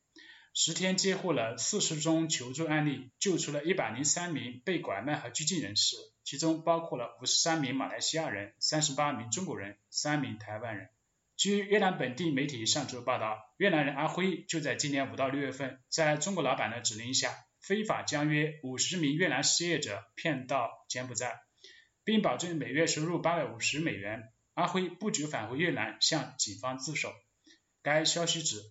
[0.53, 10.87] 十天接获了四十宗求助案例，救出了一百零三名被拐卖和拘禁人士，其中包括了五十三名马来西亚人、三十八名中国人、三名台湾人。
[11.35, 21.41] 据越南本地媒体上周报道，越南人阿辉就在今年五到六月份，在中国老板的指令下，非法将约五十名越南失业者骗到柬埔寨，
[22.03, 24.29] 并保证每月收入八百五十美元。
[24.53, 27.13] 阿辉不久返回越南，向警方自首。
[27.81, 28.61] 该消息指，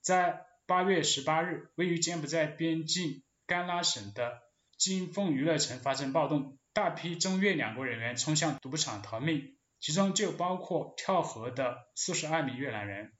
[0.00, 4.40] 在八月十八日，位于柬埔寨边境甘拉省的
[4.78, 13.12] 金凤娱乐城发生暴动，大批中越两国人员冲向赌场逃命，其中就包括跳河的四十二名越南人。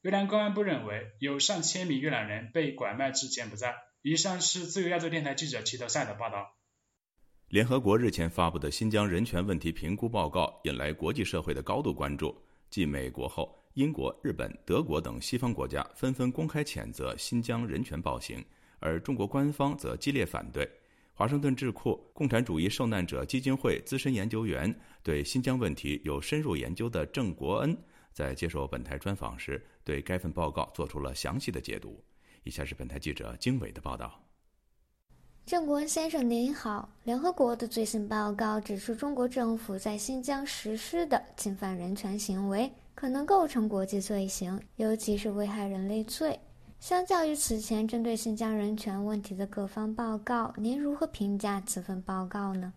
[0.00, 3.74] 越南公安部认为，有上千名越南人被拐卖至柬埔寨。
[4.02, 6.54] 以上是自由亚洲电台记者齐德赛的报道。
[7.54, 12.36] 联合国日前发布的新疆人权问题评估报告引来国际社会的高度关注。
[12.68, 18.44] 继美国后，英国、日本、德国等西方国家纷纷公开谴责新疆人权暴行，
[18.80, 20.68] 而中国官方则激烈反对。
[21.12, 27.78] 华盛顿智库共产主义受难者基金会资深研究员、对新疆问题有深入研究的郑国恩，
[28.12, 32.02] 在接受本台专访时，对该份报告做出了详细的解读。
[32.42, 34.23] 以下是本台记者经纬的报道。
[35.46, 46.40] 郑国恩先生您好，联合国的最新报告指出，中国政府在新疆实施的侵犯人权行为可能构成国际罪行，尤其是危害人类罪。
[46.80, 52.72] 相较于此前针对新疆人权问题的各方报告，您如何评价此份报告呢？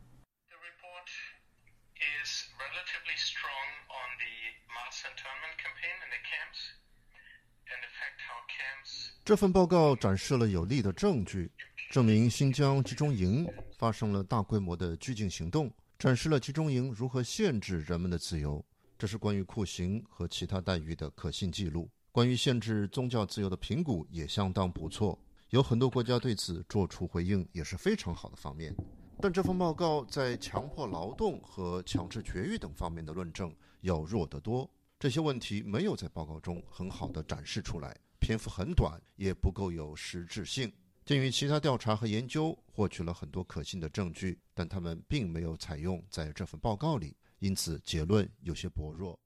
[9.23, 11.49] 这份报告展示了有力的证据。
[11.89, 18.63] 证明新疆集中营发生了大规模的拘禁行动，展示了集中营如何限制人们的自由。
[18.99, 21.89] 这是关于酷刑和其他待遇的可信记录。
[22.11, 25.17] 关于限制宗教自由的评估也相当不错，
[25.51, 28.75] 有很多国家对此做出回应，也是非常好的方面。
[29.21, 34.69] 但这份报告在强迫劳动和强制绝育等方面的论证要弱得多。
[34.99, 40.69] 这些问题没有在报告中很好的展示出来，篇幅很短，也不够有实质性。
[41.07, 49.17] 鉴于其他调查和研究获取了很多可信的证据，但他们并没有采用在这份报告里，因此结论有些薄弱。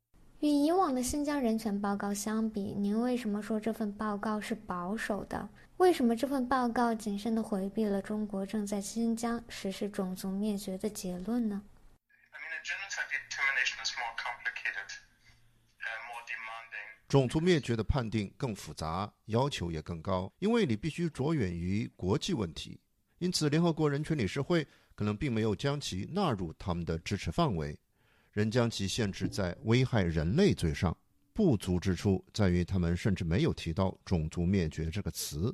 [0.42, 5.50] 与以往的新疆人权报告相比，您为什么说这份报告是保守的？
[5.78, 11.64] 为什么这份报告谨慎地回避了中国正在新疆实施种族灭绝的结论呢？
[17.12, 22.80] 种族灭绝的判定更复杂，要求也更高，因为你必须着眼于国际问题。
[23.18, 27.78] 因此，联合国人权理事会可能并没有将其纳入他们的支持范围，
[28.32, 30.97] 仍将其限制在危害人类罪上。
[31.34, 35.53] 不足之处在于，他们甚至没有提到“种族灭绝”这个词，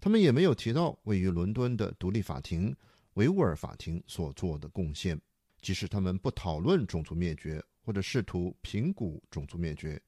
[0.00, 2.74] 他们也没有提到位于伦敦的独立法庭
[3.12, 5.20] 维吾尔法庭所做的贡献。
[5.60, 10.00] 即使他们不讨论种族灭绝，或者试图评估种族灭绝。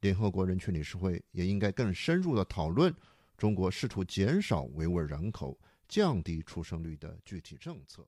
[0.00, 2.94] 联合国人权理事会也应该更深入的讨论
[3.36, 8.06] 中国试图减少维吾尔人口、降低出生率的具体政策。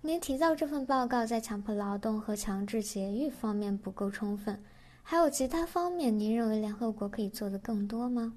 [0.00, 4.62] 您提到这份报告在强迫劳动和强制节育方面不够充分，
[5.02, 8.36] 还有其他方面，您认为联合国可以做的更多吗？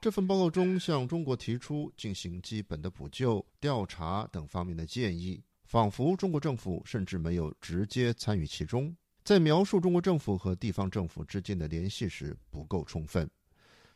[0.00, 8.96] 这份报告中向中国提出进行基本的补救、调查等方面的建议，仿佛中国政府甚至没有直接参与其中。
[9.22, 13.30] 在描述中国政府和地方政府之间的联系时不够充分，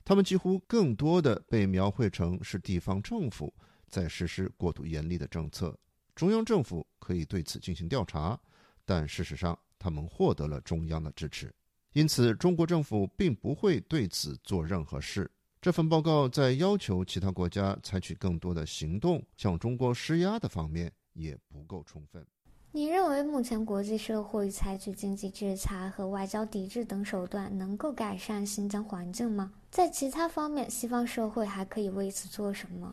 [0.04, 3.52] 他们几乎更多的被描绘成是地方政府
[3.88, 5.76] 在实施过度严厉的政策，
[6.14, 8.38] 中央政府可以对此进行调查，
[8.84, 11.52] 但事实上他们获得了中央的支持，
[11.94, 15.30] 因此中国政府并不会对此做任何事。
[15.62, 22.26] 这份报告在要求其他国家采取更多的行动向中国施压的方面也不够充分。
[22.72, 29.52] 你认为目前国际社会采取经济制裁和外交抵制等手段能够改善新疆环境吗？
[29.70, 32.92] 在其他方面，西方社会还可以为此做什么？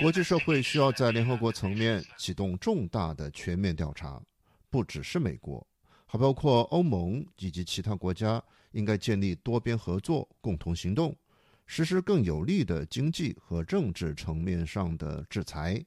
[0.00, 4.22] 国际社会需要在联合国层面启动重大的全面调查，
[4.70, 5.66] 不只是美国。
[6.10, 11.14] 还包括欧盟以及其他国家应该建立多边合作，共同行动，
[11.66, 15.84] 实施更有力的经济和政治层面上的制裁，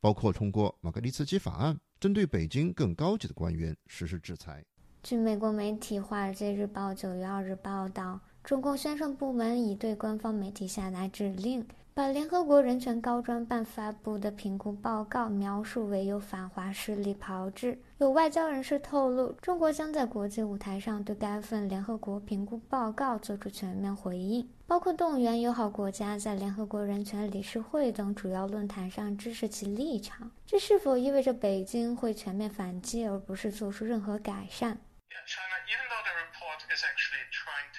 [0.00, 4.64] 包括通过马格利茨基法案，针对北京更高级的官员实施制裁。
[5.02, 11.66] 据美国媒体《华尔街日报》九月二日报道，中共宣传部门已对官方媒体下达指令。
[11.98, 17.76] 把联合国人权高专办发布的评估报告描述为由反华势力炮制。
[17.98, 30.30] 有外交人士透露，中国将在国际舞台上对该份联合国评估报告作出全面回应，包括动员友好国家在联合国人权理事会等主要论坛上支持其立场。
[30.46, 34.78] 这是否意味着北京会全面反击，而不是做出任何改善？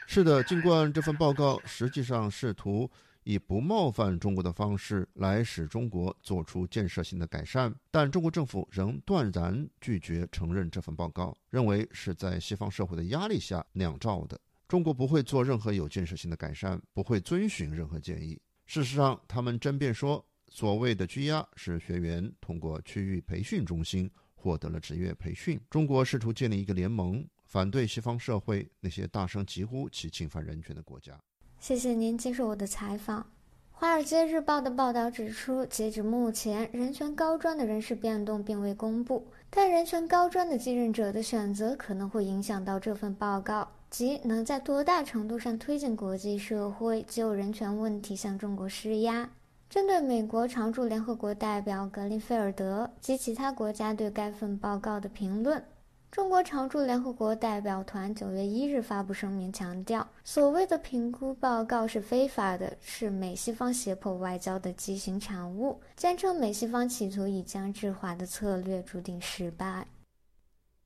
[0.05, 2.89] 是的，尽管这份报告实际上试图。
[3.29, 14.41] 以不冒犯中国的方式来使中国做出建设性的改善，但中国政府仍断然拒绝承认这份报告，认为是在西方社会的压力下酿造的。
[14.67, 18.41] 中国不会做任何有建设性的改善，不会遵循任何建议。
[18.65, 25.61] 事实上，他们争辩说，所谓的拘押是学员通过区域培训中心获得了职业培训。
[25.69, 31.15] 中国试图建立一个联盟，反对西方社会那些大声疾呼其侵犯人权的国家。
[31.59, 33.21] 谢谢您接受我的采访。
[33.71, 49.29] 《华尔街日报》的报道指出，截止目前，人权高专的人事变动并未公布，但人权高专的继任者的选择可能会影响到这份报告，即能在多大程度上推进国际社会就人权问题向中国施压。
[49.69, 55.63] 针对美国常驻联合国代表格林菲尔德及其他国家对该份报告的评论。
[56.11, 69.85] 中国常驻联合国代表团九月一日发布声明，强调所谓的评估报告是非法的，是美西方胁迫外交的畸形产物，坚称美西方企图以僵制华的策略注定失败。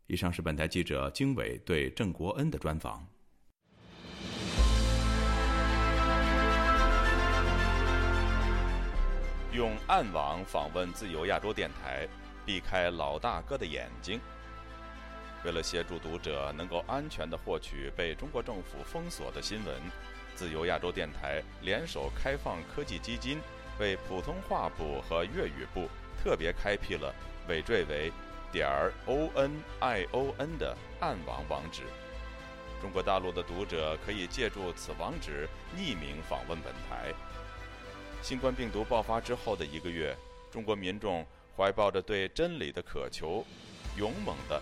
[0.08, 3.02] 以上是本台记者经纬对郑国恩的专访。
[9.54, 12.06] 用暗网访问自由亚洲电台，
[12.46, 14.20] 避开老大哥的眼睛。
[15.44, 19.76] 为了协助读者能够安全地获取被中国政府封锁的新闻，
[20.36, 23.40] 自由亚洲电台联手开放科技基金，
[23.78, 25.90] 为普通话部和粤语部
[26.24, 27.14] 特别开辟了
[27.50, 28.12] 尾缀为
[28.52, 31.84] 点儿 o n i o n 的暗网网址。
[32.82, 37.14] 中国大陆的读者可以借助此网址匿名访问本台。
[38.22, 40.16] 新冠病毒爆发之后的一个月，
[40.50, 41.26] 中国民众
[41.58, 43.46] 怀抱着对真理的渴求，
[43.98, 44.62] 勇猛地。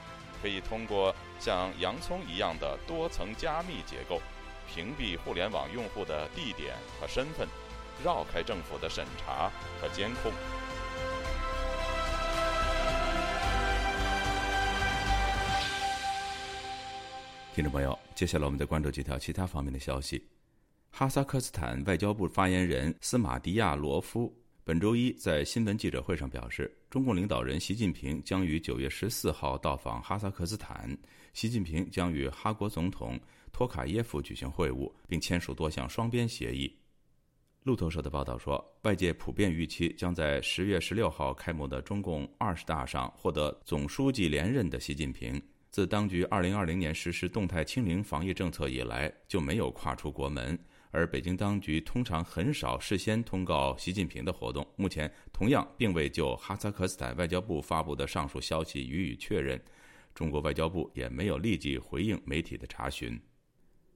[0.41, 4.19] 可以通过像洋葱一样的多层加密结构，
[4.67, 7.47] 屏蔽互联网用户的地点和身份，
[8.03, 10.31] 绕开政府的审查和监控。
[17.53, 20.25] 听众朋友，接下来我们再关注几条其他方面的消息。
[20.89, 24.33] 哈萨克斯坦外交部发言人斯马迪亚罗夫
[24.63, 30.95] 本周一在新闻记者会上表示，中共领导人习近平将于九月十四号到访哈萨克斯坦，
[31.33, 33.19] 习近平将与哈国总统
[33.51, 36.71] 托卡耶夫举行会晤，并签署多项双边协议。
[37.63, 45.41] 路透社的报道说，外界普遍预期将在十月十六号开幕的中共二十大上获得总书记连任的习近平，
[45.71, 50.57] 自当局二零二零年实施动态清零防疫政策以来就没有跨出国门，
[50.91, 54.65] 而北京当局通常很少事先通告习近平的活动。
[54.75, 59.59] 目前同样并未就哈萨克斯坦外交部发布的上述消息予以确认，
[60.13, 63.19] 中国外交部也没有立即回应媒体的查询。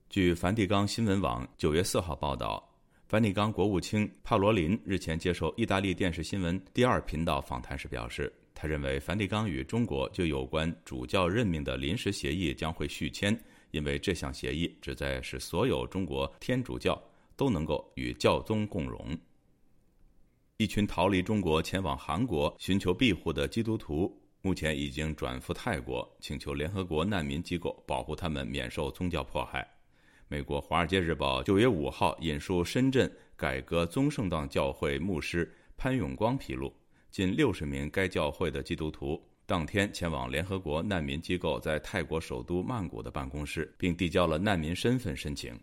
[0.08, 2.62] 据梵蒂冈新闻网九月四号报道。
[3.08, 13.38] 梵蒂冈国务卿帕罗林日前接受意大利电视新闻第二频道访谈时表示，他认为梵蒂冈与中国就有关主教任命的临时协议将会续签，
[13.76, 16.98] 因为这项协议旨在使所有中国天主教
[17.36, 19.14] 都能够与教宗共荣。
[20.56, 29.68] 一群逃离中国前往韩国寻求庇护的基督徒，目前已经转赴泰国，请求联合国难民机构保护他们免受宗教迫害。
[30.26, 36.72] 美国《华尔街日报》九月五号引述深圳改革宗圣堂教会牧师潘永光披露，
[37.10, 45.56] 近六十名该教会的基督徒当天前往联合国难民机构在泰国首都曼谷的办公室，并递交了难民身份申请。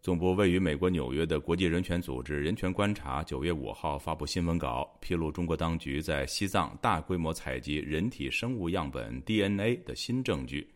[0.00, 10.66] 总部位于美国纽约的国际人权组织“人权观察”九月五号发布新闻稿，披露中国当局在西藏大规模采集人体生物样本 DNA 的新证据。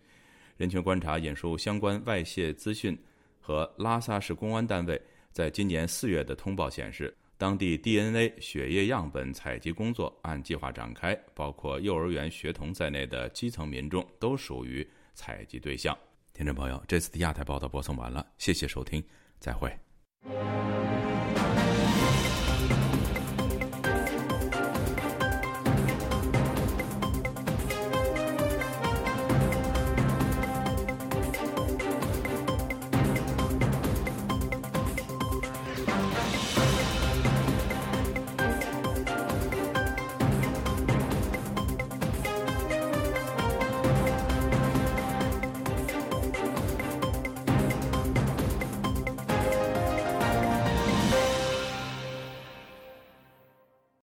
[0.59, 2.99] 人权观察引述相关外泄资讯
[3.41, 15.99] 和拉萨市公安单位在今年四月的通报显示，当地 DNA 血液样本采集工作按计划展开，包括幼儿园学童在内的基层民众都属于采集对象。
[16.33, 19.03] 听众朋友，这次的亚太报道播送完了，谢谢收听，
[19.41, 19.77] 再会。